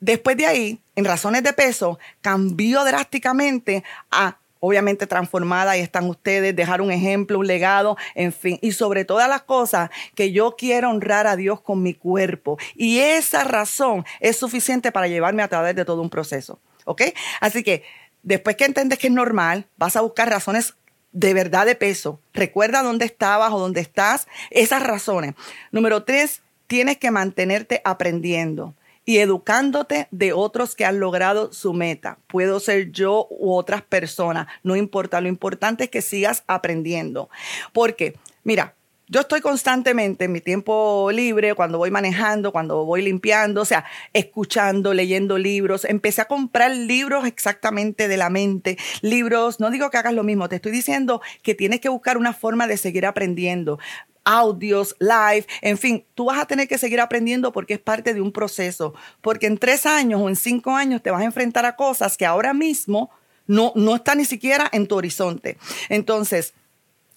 después 0.00 0.36
de 0.36 0.46
ahí, 0.46 0.80
en 0.96 1.04
razones 1.04 1.42
de 1.42 1.52
peso, 1.52 1.98
cambió 2.20 2.84
drásticamente 2.84 3.84
a 4.10 4.38
obviamente 4.66 5.06
transformada, 5.06 5.76
y 5.76 5.80
están 5.80 6.08
ustedes, 6.08 6.56
dejar 6.56 6.80
un 6.80 6.90
ejemplo, 6.90 7.38
un 7.38 7.46
legado, 7.46 7.98
en 8.14 8.32
fin, 8.32 8.58
y 8.62 8.72
sobre 8.72 9.04
todas 9.04 9.28
las 9.28 9.42
cosas 9.42 9.90
que 10.14 10.32
yo 10.32 10.56
quiero 10.56 10.88
honrar 10.88 11.26
a 11.26 11.36
Dios 11.36 11.60
con 11.60 11.82
mi 11.82 11.92
cuerpo. 11.92 12.56
Y 12.74 13.00
esa 13.00 13.44
razón 13.44 14.06
es 14.20 14.38
suficiente 14.38 14.90
para 14.90 15.06
llevarme 15.06 15.42
a 15.42 15.48
través 15.48 15.76
de 15.76 15.84
todo 15.84 16.00
un 16.00 16.08
proceso, 16.08 16.60
¿ok? 16.86 17.02
Así 17.40 17.62
que 17.62 17.84
después 18.22 18.56
que 18.56 18.64
entiendes 18.64 18.98
que 18.98 19.08
es 19.08 19.12
normal, 19.12 19.66
vas 19.76 19.96
a 19.96 20.00
buscar 20.00 20.30
razones 20.30 20.74
de 21.12 21.34
verdad 21.34 21.66
de 21.66 21.74
peso. 21.74 22.20
Recuerda 22.32 22.82
dónde 22.82 23.04
estabas 23.04 23.52
o 23.52 23.58
dónde 23.58 23.82
estás, 23.82 24.26
esas 24.50 24.82
razones. 24.82 25.34
Número 25.72 26.04
tres, 26.04 26.40
tienes 26.66 26.96
que 26.96 27.10
mantenerte 27.10 27.82
aprendiendo 27.84 28.74
y 29.04 29.18
educándote 29.18 30.08
de 30.10 30.32
otros 30.32 30.74
que 30.74 30.84
han 30.84 31.00
logrado 31.00 31.52
su 31.52 31.72
meta. 31.72 32.18
Puedo 32.26 32.60
ser 32.60 32.90
yo 32.90 33.26
u 33.30 33.54
otras 33.54 33.82
personas, 33.82 34.46
no 34.62 34.76
importa, 34.76 35.20
lo 35.20 35.28
importante 35.28 35.84
es 35.84 35.90
que 35.90 36.02
sigas 36.02 36.44
aprendiendo. 36.46 37.28
Porque, 37.72 38.14
mira, 38.42 38.74
yo 39.06 39.20
estoy 39.20 39.42
constantemente 39.42 40.24
en 40.24 40.32
mi 40.32 40.40
tiempo 40.40 41.10
libre, 41.12 41.54
cuando 41.54 41.76
voy 41.76 41.90
manejando, 41.90 42.52
cuando 42.52 42.86
voy 42.86 43.02
limpiando, 43.02 43.60
o 43.60 43.64
sea, 43.66 43.84
escuchando, 44.14 44.94
leyendo 44.94 45.36
libros. 45.36 45.84
Empecé 45.84 46.22
a 46.22 46.24
comprar 46.24 46.74
libros 46.74 47.26
exactamente 47.26 48.08
de 48.08 48.16
la 48.16 48.30
mente, 48.30 48.78
libros, 49.02 49.60
no 49.60 49.70
digo 49.70 49.90
que 49.90 49.98
hagas 49.98 50.14
lo 50.14 50.22
mismo, 50.22 50.48
te 50.48 50.56
estoy 50.56 50.72
diciendo 50.72 51.20
que 51.42 51.54
tienes 51.54 51.80
que 51.80 51.90
buscar 51.90 52.16
una 52.16 52.32
forma 52.32 52.66
de 52.66 52.78
seguir 52.78 53.04
aprendiendo 53.04 53.78
audios, 54.24 54.96
live, 54.98 55.46
en 55.60 55.78
fin, 55.78 56.04
tú 56.14 56.26
vas 56.26 56.38
a 56.38 56.46
tener 56.46 56.68
que 56.68 56.78
seguir 56.78 57.00
aprendiendo 57.00 57.52
porque 57.52 57.74
es 57.74 57.80
parte 57.80 58.14
de 58.14 58.20
un 58.20 58.32
proceso, 58.32 58.94
porque 59.20 59.46
en 59.46 59.58
tres 59.58 59.86
años 59.86 60.20
o 60.20 60.28
en 60.28 60.36
cinco 60.36 60.74
años 60.74 61.02
te 61.02 61.10
vas 61.10 61.22
a 61.22 61.26
enfrentar 61.26 61.66
a 61.66 61.76
cosas 61.76 62.16
que 62.16 62.26
ahora 62.26 62.54
mismo 62.54 63.10
no, 63.46 63.72
no 63.74 63.96
están 63.96 64.18
ni 64.18 64.24
siquiera 64.24 64.68
en 64.72 64.86
tu 64.86 64.96
horizonte. 64.96 65.58
Entonces, 65.88 66.54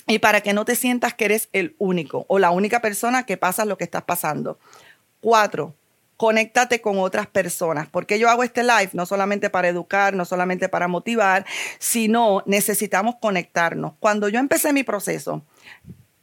y 0.08 0.20
para 0.20 0.42
que 0.42 0.54
no 0.54 0.66
te 0.66 0.76
sientas 0.76 1.14
que 1.14 1.26
eres 1.26 1.50
el 1.52 1.76
único 1.78 2.26
o 2.30 2.40
la 2.40 2.52
única 2.52 2.82
persona 2.82 3.26
que 3.26 3.38
pasa 3.38 3.66
lo 3.66 3.78
que 3.78 3.84
estás 3.84 4.04
pasando. 4.04 4.58
Cuatro, 5.20 5.76
conéctate 6.16 6.82
con 6.82 7.00
otras 7.00 7.28
personas. 7.28 7.88
Porque 7.90 8.18
yo 8.18 8.30
hago 8.30 8.44
este 8.44 8.64
live 8.64 8.90
no 8.94 9.06
solamente 9.06 9.50
para 9.50 9.68
educar, 9.68 10.14
no 10.14 10.24
solamente 10.26 10.70
para 10.70 10.88
motivar, 10.88 11.46
sino 11.80 12.42
necesitamos 12.46 13.16
conectarnos. 13.22 13.94
Cuando 14.00 14.30
yo 14.30 14.40
empecé 14.40 14.72
mi 14.72 14.84
proceso, 14.84 15.44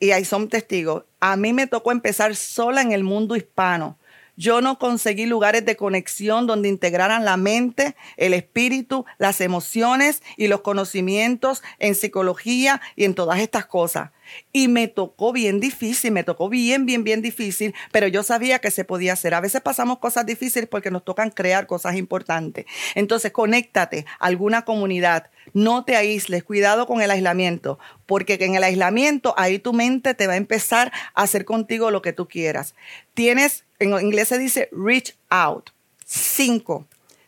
y 0.00 0.10
ahí 0.10 0.24
son 0.24 0.48
testigos, 0.48 1.04
a 1.20 1.36
mí 1.36 1.52
me 1.52 1.66
tocó 1.66 1.92
empezar 1.92 2.36
sola 2.36 2.82
en 2.82 2.92
el 2.92 3.04
mundo 3.04 3.36
hispano. 3.36 3.98
Yo 4.36 4.60
no 4.60 4.78
conseguí 4.78 5.26
lugares 5.26 5.64
de 5.64 5.76
conexión 5.76 6.46
donde 6.46 6.68
integraran 6.68 7.24
la 7.24 7.36
mente, 7.36 7.94
el 8.16 8.34
espíritu, 8.34 9.04
las 9.18 9.40
emociones 9.40 10.22
y 10.36 10.48
los 10.48 10.62
conocimientos 10.62 11.62
en 11.78 11.94
psicología 11.94 12.80
y 12.96 13.04
en 13.04 13.14
todas 13.14 13.38
estas 13.38 13.66
cosas. 13.66 14.10
Y 14.52 14.68
me 14.68 14.88
tocó 14.88 15.32
bien 15.32 15.60
difícil, 15.60 16.12
me 16.12 16.24
tocó 16.24 16.48
bien, 16.48 16.86
bien, 16.86 17.04
bien 17.04 17.22
difícil, 17.22 17.74
pero 17.92 18.08
yo 18.08 18.22
sabía 18.22 18.58
que 18.58 18.70
se 18.70 18.84
podía 18.84 19.12
hacer. 19.12 19.34
A 19.34 19.40
veces 19.40 19.60
pasamos 19.60 19.98
cosas 19.98 20.26
difíciles 20.26 20.68
porque 20.68 20.90
nos 20.90 21.04
tocan 21.04 21.30
crear 21.30 21.66
cosas 21.66 21.96
importantes. 21.96 22.66
Entonces, 22.94 23.32
conéctate 23.32 24.06
a 24.18 24.26
alguna 24.26 24.64
comunidad, 24.64 25.30
no 25.52 25.84
te 25.84 25.96
aísles, 25.96 26.44
cuidado 26.44 26.86
con 26.86 27.02
el 27.02 27.10
aislamiento, 27.10 27.78
porque 28.06 28.38
en 28.40 28.54
el 28.54 28.64
aislamiento 28.64 29.34
ahí 29.36 29.58
tu 29.58 29.72
mente 29.72 30.14
te 30.14 30.26
va 30.26 30.34
a 30.34 30.36
empezar 30.36 30.92
a 31.14 31.22
hacer 31.22 31.44
contigo 31.44 31.90
lo 31.90 32.02
que 32.02 32.12
tú 32.12 32.28
quieras. 32.28 32.74
Tienes, 33.14 33.64
en 33.78 33.98
inglés 34.00 34.28
se 34.28 34.38
dice 34.38 34.68
reach 34.72 35.14
out. 35.30 35.70
Cinco, 36.04 36.86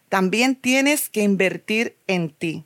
también 0.09 0.57
tienes 0.57 1.09
que 1.09 1.23
invertir 1.23 1.97
en 2.07 2.31
ti. 2.31 2.65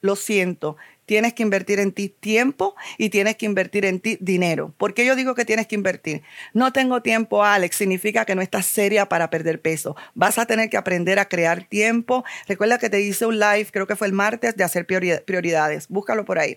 Lo 0.00 0.16
siento, 0.16 0.76
tienes 1.06 1.34
que 1.34 1.42
invertir 1.42 1.80
en 1.80 1.92
ti 1.92 2.08
tiempo 2.08 2.74
y 2.98 3.10
tienes 3.10 3.36
que 3.36 3.46
invertir 3.46 3.84
en 3.84 4.00
ti 4.00 4.18
dinero. 4.20 4.74
¿Por 4.76 4.94
qué 4.94 5.04
yo 5.04 5.16
digo 5.16 5.34
que 5.34 5.44
tienes 5.44 5.66
que 5.66 5.74
invertir? 5.74 6.22
No 6.52 6.72
tengo 6.72 7.02
tiempo, 7.02 7.44
Alex, 7.44 7.76
significa 7.76 8.24
que 8.24 8.34
no 8.34 8.42
estás 8.42 8.66
seria 8.66 9.08
para 9.08 9.30
perder 9.30 9.60
peso. 9.60 9.96
Vas 10.14 10.38
a 10.38 10.46
tener 10.46 10.70
que 10.70 10.76
aprender 10.76 11.18
a 11.18 11.28
crear 11.28 11.64
tiempo. 11.64 12.24
Recuerda 12.48 12.78
que 12.78 12.90
te 12.90 13.00
hice 13.00 13.26
un 13.26 13.38
live, 13.38 13.66
creo 13.70 13.86
que 13.86 13.96
fue 13.96 14.06
el 14.06 14.12
martes, 14.12 14.56
de 14.56 14.64
hacer 14.64 14.86
prioridades. 14.86 15.88
Búscalo 15.88 16.24
por 16.24 16.38
ahí. 16.38 16.56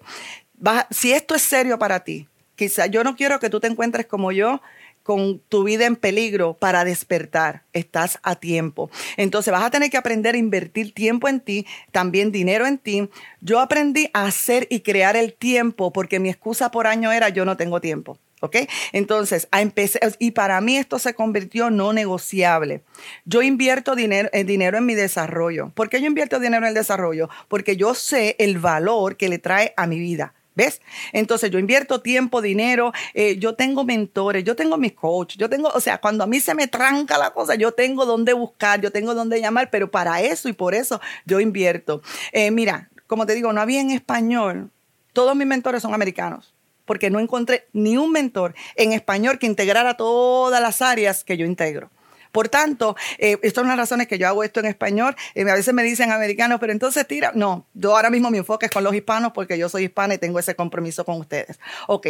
si 0.91 1.13
esto 1.13 1.35
es 1.35 1.41
serio 1.41 1.77
para 1.79 2.03
ti, 2.03 2.27
quizá 2.55 2.87
yo 2.87 3.03
no 3.03 3.15
quiero 3.15 3.39
que 3.39 3.49
tú 3.49 3.59
te 3.59 3.67
encuentres 3.67 4.05
como 4.05 4.31
yo, 4.31 4.61
con 5.07 5.39
tu 5.47 5.63
vida 5.63 5.85
en 5.85 5.95
peligro 5.95 6.55
para 6.55 6.83
despertar. 6.83 7.63
Estás 7.71 8.19
a 8.23 8.35
tiempo. 8.35 8.91
Entonces 9.15 9.53
vas 9.53 9.63
a 9.63 9.71
tener 9.71 9.89
que 9.89 9.95
aprender 9.95 10.35
a 10.35 10.37
invertir 10.37 10.93
tiempo 10.93 11.29
en 11.29 11.39
ti, 11.39 11.65
también 11.93 12.33
dinero 12.33 12.67
en 12.67 12.77
ti. 12.77 13.09
Yo 13.39 13.61
aprendí 13.61 14.09
a 14.13 14.25
hacer 14.25 14.67
y 14.69 14.81
crear 14.81 15.15
el 15.15 15.33
tiempo 15.33 15.93
porque 15.93 16.19
mi 16.19 16.27
excusa 16.27 16.71
por 16.71 16.87
año 16.87 17.13
era 17.13 17.29
yo 17.29 17.45
no 17.45 17.55
tengo 17.55 17.79
tiempo. 17.79 18.19
¿Ok? 18.41 18.57
Entonces, 18.91 19.47
a 19.51 19.61
empecé, 19.61 19.99
y 20.19 20.31
para 20.31 20.59
mí 20.59 20.75
esto 20.75 20.99
se 20.99 21.15
convirtió 21.15 21.69
no 21.71 21.93
negociable. 21.93 22.83
Yo 23.23 23.41
invierto 23.41 23.95
dinero, 23.95 24.29
eh, 24.33 24.43
dinero 24.43 24.77
en 24.77 24.85
mi 24.85 24.93
desarrollo. 24.93 25.71
¿Por 25.73 25.89
qué 25.89 26.01
yo 26.01 26.07
invierto 26.07 26.39
dinero 26.39 26.63
en 26.63 26.67
el 26.67 26.75
desarrollo? 26.75 27.29
Porque 27.47 27.77
yo 27.77 27.95
sé 27.95 28.35
el 28.39 28.59
valor 28.59 29.15
que 29.15 29.29
le 29.29 29.39
trae 29.39 29.73
a 29.77 29.87
mi 29.87 29.99
vida. 29.99 30.33
¿Ves? 30.57 30.81
Entonces 31.13 31.51
yo 31.51 31.59
invierto 31.59 32.01
tiempo, 32.01 32.41
dinero, 32.41 32.91
eh, 33.13 33.37
yo 33.37 33.53
tengo 33.53 33.85
mentores, 33.85 34.43
yo 34.43 34.55
tengo 34.55 34.75
mis 34.75 34.93
coaches, 34.93 35.37
yo 35.37 35.51
tengo, 35.51 35.69
o 35.69 35.79
sea, 35.79 35.99
cuando 35.99 36.23
a 36.23 36.27
mí 36.27 36.39
se 36.39 36.55
me 36.55 36.67
tranca 36.67 37.19
la 37.19 37.29
cosa, 37.29 37.53
yo 37.53 37.73
tengo 37.73 38.07
dónde 38.07 38.33
buscar, 38.33 38.81
yo 38.81 38.91
tengo 38.91 39.13
dónde 39.13 39.39
llamar, 39.39 39.69
pero 39.69 39.91
para 39.91 40.19
eso 40.19 40.49
y 40.49 40.53
por 40.53 40.73
eso 40.73 40.99
yo 41.25 41.39
invierto. 41.39 42.01
Eh, 42.31 42.49
mira, 42.49 42.89
como 43.05 43.27
te 43.27 43.35
digo, 43.35 43.53
no 43.53 43.61
había 43.61 43.81
en 43.81 43.91
español, 43.91 44.71
todos 45.13 45.35
mis 45.35 45.45
mentores 45.45 45.83
son 45.83 45.93
americanos 45.93 46.55
porque 46.85 47.11
no 47.11 47.19
encontré 47.19 47.67
ni 47.73 47.97
un 47.97 48.11
mentor 48.11 48.55
en 48.75 48.93
español 48.93 49.37
que 49.37 49.45
integrara 49.45 49.95
todas 49.95 50.59
las 50.59 50.81
áreas 50.81 51.23
que 51.23 51.37
yo 51.37 51.45
integro. 51.45 51.91
Por 52.31 52.49
tanto, 52.49 52.95
eh, 53.17 53.37
estas 53.41 53.61
son 53.61 53.67
las 53.67 53.77
razones 53.77 54.07
que 54.07 54.17
yo 54.17 54.27
hago 54.27 54.43
esto 54.43 54.59
en 54.59 54.67
español. 54.67 55.15
Eh, 55.35 55.49
a 55.49 55.55
veces 55.55 55.73
me 55.73 55.83
dicen 55.83 56.11
americanos, 56.11 56.59
pero 56.59 56.71
entonces 56.71 57.07
tira. 57.07 57.31
No, 57.35 57.65
yo 57.73 57.95
ahora 57.95 58.09
mismo 58.09 58.29
mi 58.31 58.37
enfoque 58.37 58.67
es 58.67 58.71
con 58.71 58.83
los 58.83 58.93
hispanos 58.93 59.31
porque 59.33 59.57
yo 59.57 59.69
soy 59.69 59.85
hispana 59.85 60.15
y 60.15 60.17
tengo 60.17 60.39
ese 60.39 60.55
compromiso 60.55 61.05
con 61.05 61.19
ustedes. 61.19 61.59
Ok, 61.87 62.07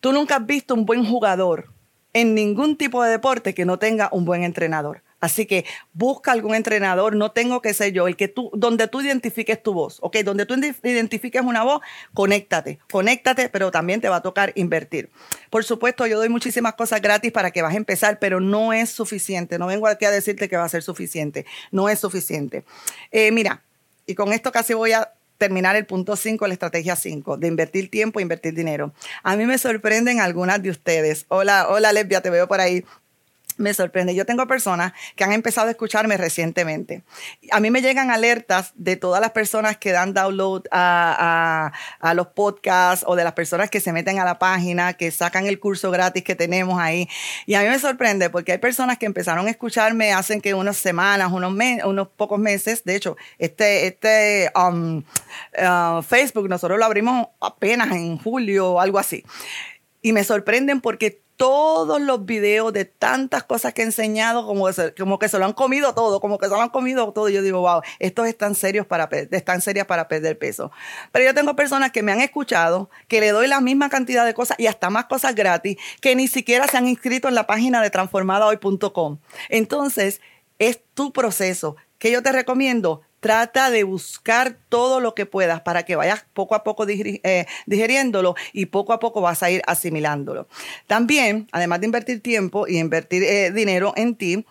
tú 0.00 0.12
nunca 0.12 0.36
has 0.36 0.46
visto 0.46 0.74
un 0.74 0.86
buen 0.86 1.04
jugador 1.04 1.72
en 2.12 2.34
ningún 2.34 2.76
tipo 2.76 3.02
de 3.02 3.10
deporte 3.10 3.54
que 3.54 3.64
no 3.64 3.78
tenga 3.78 4.08
un 4.12 4.24
buen 4.24 4.42
entrenador. 4.42 5.02
Así 5.20 5.46
que 5.46 5.64
busca 5.92 6.30
algún 6.32 6.54
entrenador, 6.54 7.16
no 7.16 7.32
tengo 7.32 7.60
que 7.60 7.74
ser 7.74 7.92
yo, 7.92 8.06
el 8.06 8.16
que 8.16 8.28
tú, 8.28 8.50
donde 8.54 8.86
tú 8.86 9.00
identifiques 9.00 9.60
tu 9.60 9.72
voz, 9.72 9.98
¿ok? 10.00 10.18
Donde 10.18 10.46
tú 10.46 10.54
identifiques 10.84 11.42
una 11.42 11.64
voz, 11.64 11.80
conéctate, 12.14 12.78
conéctate, 12.90 13.48
pero 13.48 13.70
también 13.70 14.00
te 14.00 14.08
va 14.08 14.16
a 14.16 14.22
tocar 14.22 14.52
invertir. 14.54 15.10
Por 15.50 15.64
supuesto, 15.64 16.06
yo 16.06 16.18
doy 16.18 16.28
muchísimas 16.28 16.74
cosas 16.74 17.02
gratis 17.02 17.32
para 17.32 17.50
que 17.50 17.62
vas 17.62 17.74
a 17.74 17.76
empezar, 17.76 18.18
pero 18.20 18.38
no 18.38 18.72
es 18.72 18.90
suficiente. 18.90 19.58
No 19.58 19.66
vengo 19.66 19.88
aquí 19.88 20.04
a 20.04 20.10
decirte 20.10 20.48
que 20.48 20.56
va 20.56 20.64
a 20.64 20.68
ser 20.68 20.82
suficiente, 20.82 21.46
no 21.72 21.88
es 21.88 21.98
suficiente. 21.98 22.64
Eh, 23.10 23.32
mira, 23.32 23.62
y 24.06 24.14
con 24.14 24.32
esto 24.32 24.52
casi 24.52 24.74
voy 24.74 24.92
a 24.92 25.12
terminar 25.36 25.76
el 25.76 25.86
punto 25.86 26.16
5, 26.16 26.46
la 26.46 26.52
estrategia 26.52 26.96
5, 26.96 27.36
de 27.38 27.48
invertir 27.48 27.90
tiempo, 27.90 28.20
invertir 28.20 28.54
dinero. 28.54 28.92
A 29.22 29.36
mí 29.36 29.46
me 29.46 29.58
sorprenden 29.58 30.20
algunas 30.20 30.62
de 30.62 30.70
ustedes. 30.70 31.26
Hola, 31.28 31.68
hola 31.68 31.92
lesbia, 31.92 32.20
te 32.20 32.30
veo 32.30 32.46
por 32.46 32.60
ahí. 32.60 32.84
Me 33.58 33.74
sorprende. 33.74 34.14
Yo 34.14 34.24
tengo 34.24 34.46
personas 34.46 34.92
que 35.16 35.24
han 35.24 35.32
empezado 35.32 35.68
a 35.68 35.70
escucharme 35.70 36.16
recientemente. 36.16 37.02
A 37.50 37.60
mí 37.60 37.70
me 37.70 37.82
llegan 37.82 38.10
alertas 38.10 38.72
de 38.76 38.96
todas 38.96 39.20
las 39.20 39.32
personas 39.32 39.76
que 39.76 39.92
dan 39.92 40.14
download 40.14 40.62
a, 40.70 41.72
los 42.14 42.28
podcasts 42.28 43.04
o 43.06 43.16
de 43.16 43.24
las 43.24 43.34
personas 43.34 43.70
que 43.70 43.80
se 43.80 43.92
meten 43.92 44.18
a 44.18 44.24
la 44.24 44.38
página, 44.38 44.94
que 44.94 45.10
sacan 45.10 45.46
el 45.46 45.60
curso 45.60 45.90
gratis 45.90 46.24
que 46.24 46.34
tenemos 46.34 46.80
ahí. 46.80 47.08
Y 47.46 47.54
a 47.54 47.60
mí 47.60 47.68
me 47.68 47.78
sorprende 47.78 48.30
porque 48.30 48.52
hay 48.52 48.58
personas 48.58 48.98
que 48.98 49.06
empezaron 49.06 49.46
a 49.46 49.50
escucharme 49.50 50.12
hace 50.12 50.40
que 50.40 50.54
unas 50.54 50.76
semanas, 50.76 51.32
unos, 51.32 51.52
unos 51.84 52.08
pocos 52.08 52.38
meses. 52.38 52.84
De 52.84 52.96
hecho, 52.96 53.16
este, 53.38 53.86
este 53.86 54.50
um, 54.54 54.98
uh, 54.98 56.02
Facebook 56.02 56.48
nosotros 56.48 56.78
lo 56.78 56.84
abrimos 56.84 57.28
apenas 57.40 57.90
en 57.90 58.18
julio 58.18 58.72
o 58.72 58.80
algo 58.80 58.98
así. 58.98 59.24
Y 60.02 60.12
me 60.12 60.24
sorprenden 60.24 60.80
porque 60.80 61.22
todos 61.38 62.00
los 62.00 62.26
videos 62.26 62.72
de 62.72 62.84
tantas 62.84 63.44
cosas 63.44 63.72
que 63.72 63.82
he 63.82 63.84
enseñado, 63.84 64.44
como, 64.44 64.66
que 65.18 65.28
se 65.28 65.38
lo 65.38 65.44
han 65.44 65.52
comido 65.52 65.94
todo, 65.94 66.20
como 66.20 66.36
que 66.36 66.46
se 66.46 66.50
lo 66.50 66.60
han 66.60 66.68
comido 66.68 67.12
todo. 67.12 67.28
Yo 67.28 67.42
digo, 67.42 67.60
wow, 67.60 67.80
estos 68.00 68.26
están 68.26 68.56
serios 68.56 68.86
para, 68.86 69.08
están 69.30 69.60
serias 69.60 69.86
para 69.86 70.08
perder 70.08 70.36
peso. 70.36 70.72
Pero 71.12 71.24
yo 71.24 71.34
tengo 71.34 71.54
personas 71.54 71.92
que 71.92 72.02
me 72.02 72.10
han 72.10 72.20
escuchado, 72.20 72.90
que 73.06 73.20
le 73.20 73.30
doy 73.30 73.46
la 73.46 73.60
misma 73.60 73.88
cantidad 73.88 74.26
de 74.26 74.34
cosas 74.34 74.58
y 74.58 74.66
hasta 74.66 74.90
más 74.90 75.04
cosas 75.04 75.36
gratis, 75.36 75.78
que 76.00 76.16
ni 76.16 76.26
siquiera 76.26 76.66
se 76.66 76.76
han 76.76 76.88
inscrito 76.88 77.28
en 77.28 77.36
la 77.36 77.46
página 77.46 77.80
de 77.82 77.90
transformadahoy.com. 77.90 79.18
Entonces, 79.48 80.20
es 80.58 80.80
tu 80.92 81.12
proceso. 81.12 81.76
que 81.98 82.10
yo 82.10 82.22
te 82.22 82.32
recomiendo? 82.32 83.02
Trata 83.20 83.70
de 83.70 83.82
buscar 83.84 84.56
todo 84.68 85.00
lo 85.00 85.14
que 85.14 85.26
puedas 85.26 85.60
para 85.62 85.84
que 85.84 85.96
vayas 85.96 86.24
poco 86.34 86.54
a 86.54 86.62
poco 86.62 86.86
eh, 86.88 87.46
digeriéndolo 87.66 88.34
y 88.52 88.66
poco 88.66 88.92
a 88.92 89.00
poco 89.00 89.20
vas 89.20 89.42
a 89.42 89.50
ir 89.50 89.62
asimilándolo. 89.66 90.48
También, 90.86 91.48
además 91.52 91.80
de 91.80 91.86
invertir 91.86 92.22
tiempo 92.22 92.66
y 92.68 92.78
invertir 92.78 93.22
eh, 93.24 93.50
dinero 93.50 93.92
en 93.96 94.14
ti, 94.14 94.46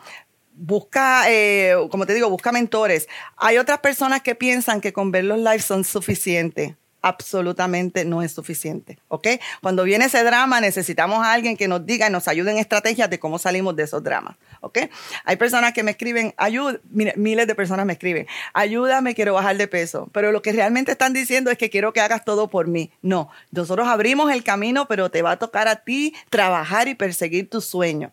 busca, 0.53 1.31
eh, 1.31 1.75
como 1.91 2.05
te 2.05 2.13
digo, 2.13 2.29
busca 2.29 2.51
mentores. 2.51 3.07
Hay 3.37 3.57
otras 3.57 3.79
personas 3.79 4.21
que 4.21 4.35
piensan 4.35 4.81
que 4.81 4.91
con 4.91 5.11
ver 5.11 5.23
los 5.23 5.37
lives 5.37 5.65
son 5.65 5.83
suficientes 5.83 6.75
absolutamente 7.07 8.05
no 8.05 8.21
es 8.21 8.31
suficiente, 8.31 8.99
¿ok? 9.07 9.27
Cuando 9.61 9.83
viene 9.83 10.05
ese 10.05 10.23
drama 10.23 10.61
necesitamos 10.61 11.23
a 11.23 11.33
alguien 11.33 11.57
que 11.57 11.67
nos 11.67 11.85
diga 11.85 12.07
y 12.07 12.11
nos 12.11 12.27
ayude 12.27 12.51
en 12.51 12.57
estrategias 12.57 13.09
de 13.09 13.19
cómo 13.19 13.39
salimos 13.39 13.75
de 13.75 13.83
esos 13.83 14.03
dramas, 14.03 14.35
¿ok? 14.61 14.79
Hay 15.25 15.35
personas 15.37 15.73
que 15.73 15.83
me 15.83 15.91
escriben, 15.91 16.33
ayuda, 16.37 16.79
miles 16.89 17.47
de 17.47 17.55
personas 17.55 17.85
me 17.85 17.93
escriben, 17.93 18.27
ayúdame, 18.53 19.15
quiero 19.15 19.33
bajar 19.33 19.57
de 19.57 19.67
peso, 19.67 20.09
pero 20.11 20.31
lo 20.31 20.41
que 20.41 20.51
realmente 20.51 20.91
están 20.91 21.13
diciendo 21.13 21.49
es 21.51 21.57
que 21.57 21.69
quiero 21.69 21.93
que 21.93 22.01
hagas 22.01 22.25
todo 22.25 22.49
por 22.49 22.67
mí. 22.67 22.91
No, 23.01 23.29
nosotros 23.51 23.87
abrimos 23.87 24.31
el 24.31 24.43
camino, 24.43 24.87
pero 24.87 25.09
te 25.09 25.21
va 25.21 25.31
a 25.31 25.39
tocar 25.39 25.67
a 25.67 25.77
ti 25.77 26.13
trabajar 26.29 26.87
y 26.87 26.95
perseguir 26.95 27.49
tus 27.49 27.65
sueños. 27.65 28.11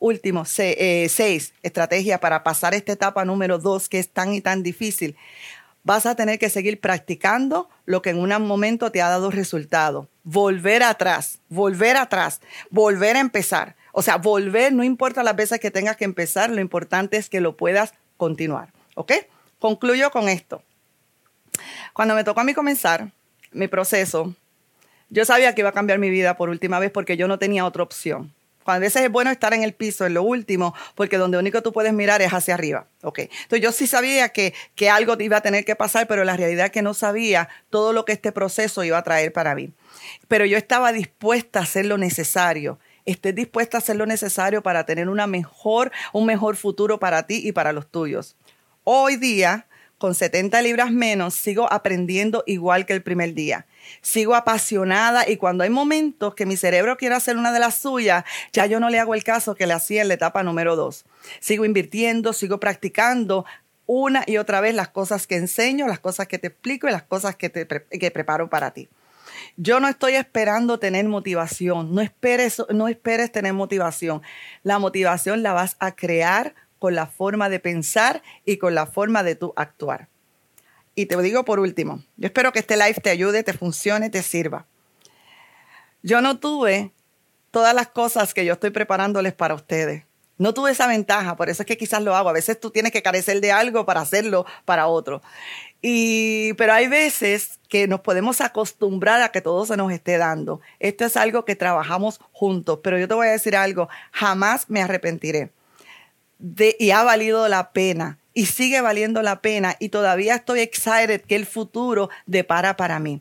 Último, 0.00 0.44
eh, 0.58 1.08
seis, 1.10 1.54
estrategia 1.62 2.20
para 2.20 2.44
pasar 2.44 2.72
esta 2.72 2.92
etapa 2.92 3.24
número 3.24 3.58
dos 3.58 3.88
que 3.88 3.98
es 3.98 4.08
tan 4.08 4.32
y 4.32 4.40
tan 4.40 4.62
difícil 4.62 5.16
vas 5.88 6.04
a 6.04 6.14
tener 6.14 6.38
que 6.38 6.50
seguir 6.50 6.80
practicando 6.80 7.70
lo 7.86 8.02
que 8.02 8.10
en 8.10 8.18
un 8.18 8.46
momento 8.46 8.92
te 8.92 9.00
ha 9.00 9.08
dado 9.08 9.30
resultado. 9.30 10.06
Volver 10.22 10.82
atrás, 10.82 11.38
volver 11.48 11.96
atrás, 11.96 12.42
volver 12.68 13.16
a 13.16 13.20
empezar. 13.20 13.74
O 13.92 14.02
sea, 14.02 14.18
volver, 14.18 14.74
no 14.74 14.84
importa 14.84 15.22
las 15.22 15.34
veces 15.34 15.60
que 15.60 15.70
tengas 15.70 15.96
que 15.96 16.04
empezar, 16.04 16.50
lo 16.50 16.60
importante 16.60 17.16
es 17.16 17.30
que 17.30 17.40
lo 17.40 17.56
puedas 17.56 17.94
continuar. 18.18 18.68
¿Ok? 18.96 19.12
Concluyo 19.58 20.10
con 20.10 20.28
esto. 20.28 20.62
Cuando 21.94 22.14
me 22.14 22.22
tocó 22.22 22.42
a 22.42 22.44
mí 22.44 22.52
comenzar 22.52 23.10
mi 23.52 23.66
proceso, 23.66 24.34
yo 25.08 25.24
sabía 25.24 25.54
que 25.54 25.62
iba 25.62 25.70
a 25.70 25.72
cambiar 25.72 25.98
mi 25.98 26.10
vida 26.10 26.36
por 26.36 26.50
última 26.50 26.78
vez 26.78 26.90
porque 26.90 27.16
yo 27.16 27.28
no 27.28 27.38
tenía 27.38 27.64
otra 27.64 27.82
opción 27.82 28.34
a 28.72 28.78
veces 28.78 29.02
es 29.02 29.10
bueno 29.10 29.30
estar 29.30 29.54
en 29.54 29.62
el 29.62 29.74
piso, 29.74 30.06
en 30.06 30.14
lo 30.14 30.22
último, 30.22 30.74
porque 30.94 31.18
donde 31.18 31.38
único 31.38 31.62
tú 31.62 31.72
puedes 31.72 31.92
mirar 31.92 32.22
es 32.22 32.32
hacia 32.32 32.54
arriba. 32.54 32.86
Ok. 33.02 33.20
Entonces 33.20 33.60
yo 33.60 33.72
sí 33.72 33.86
sabía 33.86 34.30
que, 34.30 34.54
que 34.74 34.90
algo 34.90 35.16
iba 35.18 35.38
a 35.38 35.40
tener 35.40 35.64
que 35.64 35.76
pasar, 35.76 36.06
pero 36.06 36.24
la 36.24 36.36
realidad 36.36 36.66
es 36.66 36.72
que 36.72 36.82
no 36.82 36.94
sabía 36.94 37.48
todo 37.70 37.92
lo 37.92 38.04
que 38.04 38.12
este 38.12 38.32
proceso 38.32 38.84
iba 38.84 38.98
a 38.98 39.02
traer 39.02 39.32
para 39.32 39.54
mí. 39.54 39.72
Pero 40.28 40.44
yo 40.44 40.56
estaba 40.56 40.92
dispuesta 40.92 41.60
a 41.60 41.62
hacer 41.62 41.86
lo 41.86 41.98
necesario 41.98 42.78
estés 43.04 43.34
dispuesta 43.34 43.78
a 43.78 43.80
hacer 43.80 43.96
lo 43.96 44.04
necesario 44.04 44.62
para 44.62 44.84
tener 44.84 45.08
una 45.08 45.26
mejor, 45.26 45.90
un 46.12 46.26
mejor 46.26 46.56
futuro 46.56 46.98
para 46.98 47.26
ti 47.26 47.40
y 47.42 47.52
para 47.52 47.72
los 47.72 47.90
tuyos. 47.90 48.36
Hoy 48.84 49.16
día, 49.16 49.66
con 49.96 50.14
70 50.14 50.60
libras 50.62 50.92
menos, 50.92 51.34
sigo 51.34 51.72
aprendiendo 51.72 52.44
igual 52.46 52.84
que 52.84 52.92
el 52.92 53.02
primer 53.02 53.32
día 53.32 53.66
sigo 54.00 54.34
apasionada 54.34 55.28
y 55.28 55.36
cuando 55.36 55.64
hay 55.64 55.70
momentos 55.70 56.34
que 56.34 56.46
mi 56.46 56.56
cerebro 56.56 56.96
quiere 56.96 57.14
hacer 57.14 57.36
una 57.36 57.52
de 57.52 57.60
las 57.60 57.76
suyas, 57.76 58.24
ya 58.52 58.66
yo 58.66 58.80
no 58.80 58.90
le 58.90 58.98
hago 58.98 59.14
el 59.14 59.24
caso 59.24 59.54
que 59.54 59.66
le 59.66 59.74
hacía 59.74 60.02
en 60.02 60.08
la 60.08 60.14
etapa 60.14 60.42
número 60.42 60.76
dos. 60.76 61.04
Sigo 61.40 61.64
invirtiendo, 61.64 62.32
sigo 62.32 62.60
practicando 62.60 63.44
una 63.86 64.22
y 64.26 64.36
otra 64.36 64.60
vez 64.60 64.74
las 64.74 64.88
cosas 64.88 65.26
que 65.26 65.36
enseño, 65.36 65.86
las 65.86 65.98
cosas 65.98 66.28
que 66.28 66.38
te 66.38 66.48
explico 66.48 66.88
y 66.88 66.92
las 66.92 67.02
cosas 67.02 67.36
que, 67.36 67.48
te 67.48 67.66
que 67.66 68.10
preparo 68.10 68.50
para 68.50 68.72
ti. 68.72 68.88
Yo 69.56 69.80
no 69.80 69.88
estoy 69.88 70.14
esperando 70.14 70.78
tener 70.78 71.06
motivación, 71.06 71.94
no 71.94 72.00
esperes, 72.00 72.62
no 72.70 72.88
esperes 72.88 73.32
tener 73.32 73.52
motivación. 73.54 74.22
La 74.62 74.78
motivación 74.78 75.42
la 75.42 75.52
vas 75.52 75.76
a 75.80 75.94
crear 75.94 76.54
con 76.78 76.94
la 76.94 77.06
forma 77.06 77.48
de 77.48 77.60
pensar 77.60 78.22
y 78.44 78.58
con 78.58 78.74
la 78.74 78.86
forma 78.86 79.22
de 79.22 79.34
tu 79.34 79.52
actuar. 79.56 80.08
Y 80.98 81.06
te 81.06 81.16
digo 81.22 81.44
por 81.44 81.60
último, 81.60 82.02
yo 82.16 82.26
espero 82.26 82.50
que 82.50 82.58
este 82.58 82.76
live 82.76 82.94
te 83.00 83.10
ayude, 83.10 83.44
te 83.44 83.52
funcione, 83.52 84.10
te 84.10 84.20
sirva. 84.20 84.66
Yo 86.02 86.20
no 86.20 86.40
tuve 86.40 86.90
todas 87.52 87.72
las 87.72 87.86
cosas 87.86 88.34
que 88.34 88.44
yo 88.44 88.54
estoy 88.54 88.70
preparándoles 88.70 89.32
para 89.32 89.54
ustedes. 89.54 90.02
No 90.38 90.54
tuve 90.54 90.72
esa 90.72 90.88
ventaja, 90.88 91.36
por 91.36 91.50
eso 91.50 91.62
es 91.62 91.68
que 91.68 91.76
quizás 91.76 92.02
lo 92.02 92.16
hago. 92.16 92.30
A 92.30 92.32
veces 92.32 92.58
tú 92.58 92.72
tienes 92.72 92.90
que 92.90 93.00
carecer 93.00 93.40
de 93.40 93.52
algo 93.52 93.86
para 93.86 94.00
hacerlo 94.00 94.44
para 94.64 94.88
otro. 94.88 95.22
Y, 95.82 96.54
pero 96.54 96.72
hay 96.72 96.88
veces 96.88 97.60
que 97.68 97.86
nos 97.86 98.00
podemos 98.00 98.40
acostumbrar 98.40 99.22
a 99.22 99.30
que 99.30 99.40
todo 99.40 99.66
se 99.66 99.76
nos 99.76 99.92
esté 99.92 100.18
dando. 100.18 100.60
Esto 100.80 101.04
es 101.04 101.16
algo 101.16 101.44
que 101.44 101.54
trabajamos 101.54 102.18
juntos, 102.32 102.80
pero 102.82 102.98
yo 102.98 103.06
te 103.06 103.14
voy 103.14 103.28
a 103.28 103.30
decir 103.30 103.54
algo, 103.54 103.88
jamás 104.10 104.68
me 104.68 104.82
arrepentiré. 104.82 105.52
De, 106.40 106.74
y 106.80 106.90
ha 106.90 107.04
valido 107.04 107.46
la 107.46 107.70
pena 107.70 108.18
y 108.38 108.46
sigue 108.46 108.80
valiendo 108.80 109.20
la 109.20 109.42
pena 109.42 109.74
y 109.80 109.88
todavía 109.88 110.36
estoy 110.36 110.60
excited 110.60 111.22
que 111.22 111.34
el 111.34 111.44
futuro 111.44 112.08
depara 112.24 112.76
para 112.76 113.00
mí. 113.00 113.20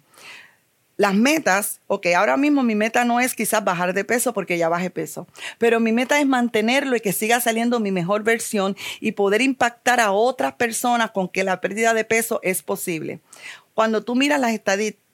Las 0.95 1.15
metas, 1.15 1.82
ok, 1.88 2.06
ahora 2.15 2.38
mismo 2.38 2.62
mi 2.62 2.75
meta 2.75 3.03
no 3.03 3.19
es 3.19 3.34
quizás 3.34 3.63
bajar 3.63 3.95
de 3.95 4.06
peso 4.06 4.32
porque 4.32 4.60
ya 4.60 4.69
bajé 4.69 4.91
peso, 4.91 5.25
pero 5.58 5.80
mi 5.80 5.91
meta 5.91 6.19
es 6.19 6.27
mantenerlo 6.27 6.95
y 6.95 6.99
que 6.99 7.13
siga 7.13 7.41
saliendo 7.41 7.80
mi 7.80 7.89
mejor 7.89 8.21
versión 8.21 8.77
y 8.99 9.13
poder 9.13 9.41
impactar 9.41 9.99
a 9.99 10.12
otras 10.12 10.53
personas 10.53 11.10
con 11.10 11.30
que 11.30 11.43
la 11.43 11.62
pérdida 11.62 11.95
de 11.95 12.06
peso 12.06 12.39
es 12.43 12.62
posible. 12.62 13.19
Cuando 13.73 14.03
tú 14.03 14.13
miras 14.13 14.39
las 14.39 14.53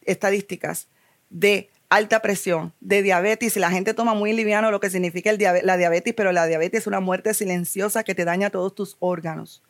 estadísticas 0.01 0.89
de 1.29 1.69
alta 1.93 2.21
presión, 2.21 2.73
de 2.79 3.03
diabetes, 3.03 3.56
y 3.56 3.60
la 3.60 3.69
gente 3.69 3.93
toma 3.93 4.15
muy 4.15 4.34
liviano 4.34 4.71
lo 4.71 4.79
que 4.79 4.89
significa 4.89 5.29
el 5.29 5.38
la 5.63 5.77
diabetes, 5.77 6.13
pero 6.15 6.32
la 6.32 6.47
diabetes 6.47 6.82
es 6.82 6.88
una 6.88 6.99
muerte 6.99 7.36
silenciosa 7.36 8.03
que 8.03 8.15
te 8.15 8.25
daña 8.25 8.49
todos 8.49 8.73
tus 8.73 8.97
órganos. 8.99 9.62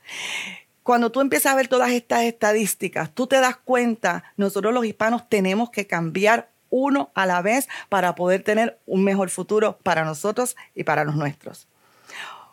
Cuando 0.84 1.12
tú 1.12 1.20
empiezas 1.20 1.52
a 1.52 1.56
ver 1.56 1.68
todas 1.68 1.92
estas 1.92 2.24
estadísticas, 2.24 3.14
tú 3.14 3.28
te 3.28 3.42
das 3.42 3.58
cuenta, 3.58 4.24
nosotros 4.38 4.74
los 4.74 4.86
hispanos 4.86 5.28
tenemos 5.28 5.70
que 5.70 5.86
cambiar 5.86 6.50
uno 6.70 7.12
a 7.14 7.26
la 7.26 7.42
vez 7.42 7.68
para 7.90 8.16
poder 8.16 8.42
tener 8.42 8.80
un 8.86 9.04
mejor 9.04 9.30
futuro 9.30 9.78
para 9.84 10.06
nosotros 10.06 10.56
y 10.74 10.86
para 10.86 11.04
los 11.04 11.16
nuestros. 11.16 11.68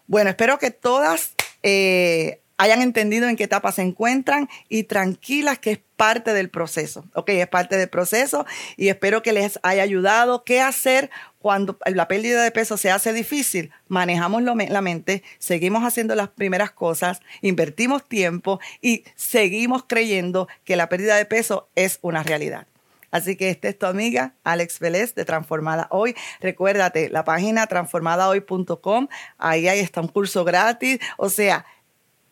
Bueno, 0.09 0.31
espero 0.31 0.59
que 0.59 0.73
todas 0.73 1.35
eh, 1.63 2.41
hayan 2.61 2.83
entendido 2.83 3.27
en 3.27 3.37
qué 3.37 3.45
etapa 3.45 3.73
se 3.73 3.81
encuentran 3.81 4.51
y 4.69 4.83
tranquilas 4.85 5.59
que 5.59 5.73
es 5.73 5.81
parte 5.97 6.35
del 6.35 6.51
proceso, 6.51 7.07
¿ok? 7.15 7.31
Es 7.31 7.49
parte 7.49 7.79
del 7.79 7.89
proceso 7.89 8.45
y 8.77 8.89
espero 8.89 9.23
que 9.23 9.33
les 9.33 9.59
haya 9.63 9.83
ayudado. 9.83 10.45
¿Qué 10.45 10.61
hacer 10.61 11.11
cuando 11.39 11.79
la 11.87 12.07
pérdida 12.07 12.43
de 12.45 12.51
peso 12.51 12.77
se 12.77 12.91
hace 12.91 13.15
difícil? 13.15 13.71
Manejamos 13.89 14.43
la 14.43 14.81
mente, 14.83 15.23
seguimos 15.39 15.85
haciendo 15.85 16.15
las 16.15 16.29
primeras 16.29 16.71
cosas, 16.71 17.21
invertimos 17.41 18.07
tiempo 18.07 18.61
y 18.83 19.05
seguimos 19.15 19.85
creyendo 19.87 20.47
que 20.65 20.77
la 20.77 20.91
pérdida 20.91 21.17
de 21.17 21.25
peso 21.25 21.71
es 21.75 21.99
una 22.03 22.23
realidad. 22.23 22.67
Así 23.11 23.37
que 23.37 23.51
esta 23.51 23.69
es 23.69 23.79
tu 23.79 23.87
amiga 23.87 24.35
Alex 24.45 24.79
Vélez 24.79 25.15
de 25.15 25.25
Transformada 25.25 25.89
Hoy. 25.91 26.15
Recuérdate, 26.41 27.09
la 27.09 27.25
página 27.25 27.67
transformadahoy.com, 27.67 29.09
ahí 29.39 29.67
está 29.67 30.01
un 30.01 30.09
curso 30.09 30.45
gratis. 30.45 31.01
O 31.17 31.29
sea, 31.29 31.65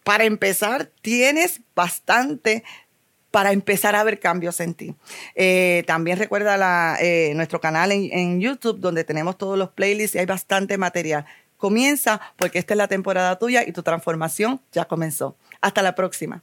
para 0.08 0.24
empezar, 0.24 0.90
tienes 1.02 1.60
bastante 1.74 2.64
para 3.30 3.52
empezar 3.52 3.94
a 3.94 4.02
ver 4.04 4.18
cambios 4.18 4.58
en 4.60 4.72
ti. 4.72 4.94
Eh, 5.34 5.84
también 5.86 6.16
recuerda 6.16 6.96
eh, 6.98 7.34
nuestro 7.34 7.60
canal 7.60 7.92
en, 7.92 8.08
en 8.10 8.40
YouTube 8.40 8.80
donde 8.80 9.04
tenemos 9.04 9.36
todos 9.36 9.58
los 9.58 9.68
playlists 9.68 10.14
y 10.14 10.18
hay 10.18 10.24
bastante 10.24 10.78
material. 10.78 11.26
Comienza 11.58 12.22
porque 12.38 12.58
esta 12.58 12.72
es 12.72 12.78
la 12.78 12.88
temporada 12.88 13.38
tuya 13.38 13.64
y 13.68 13.72
tu 13.72 13.82
transformación 13.82 14.62
ya 14.72 14.86
comenzó. 14.86 15.36
Hasta 15.60 15.82
la 15.82 15.94
próxima. 15.94 16.42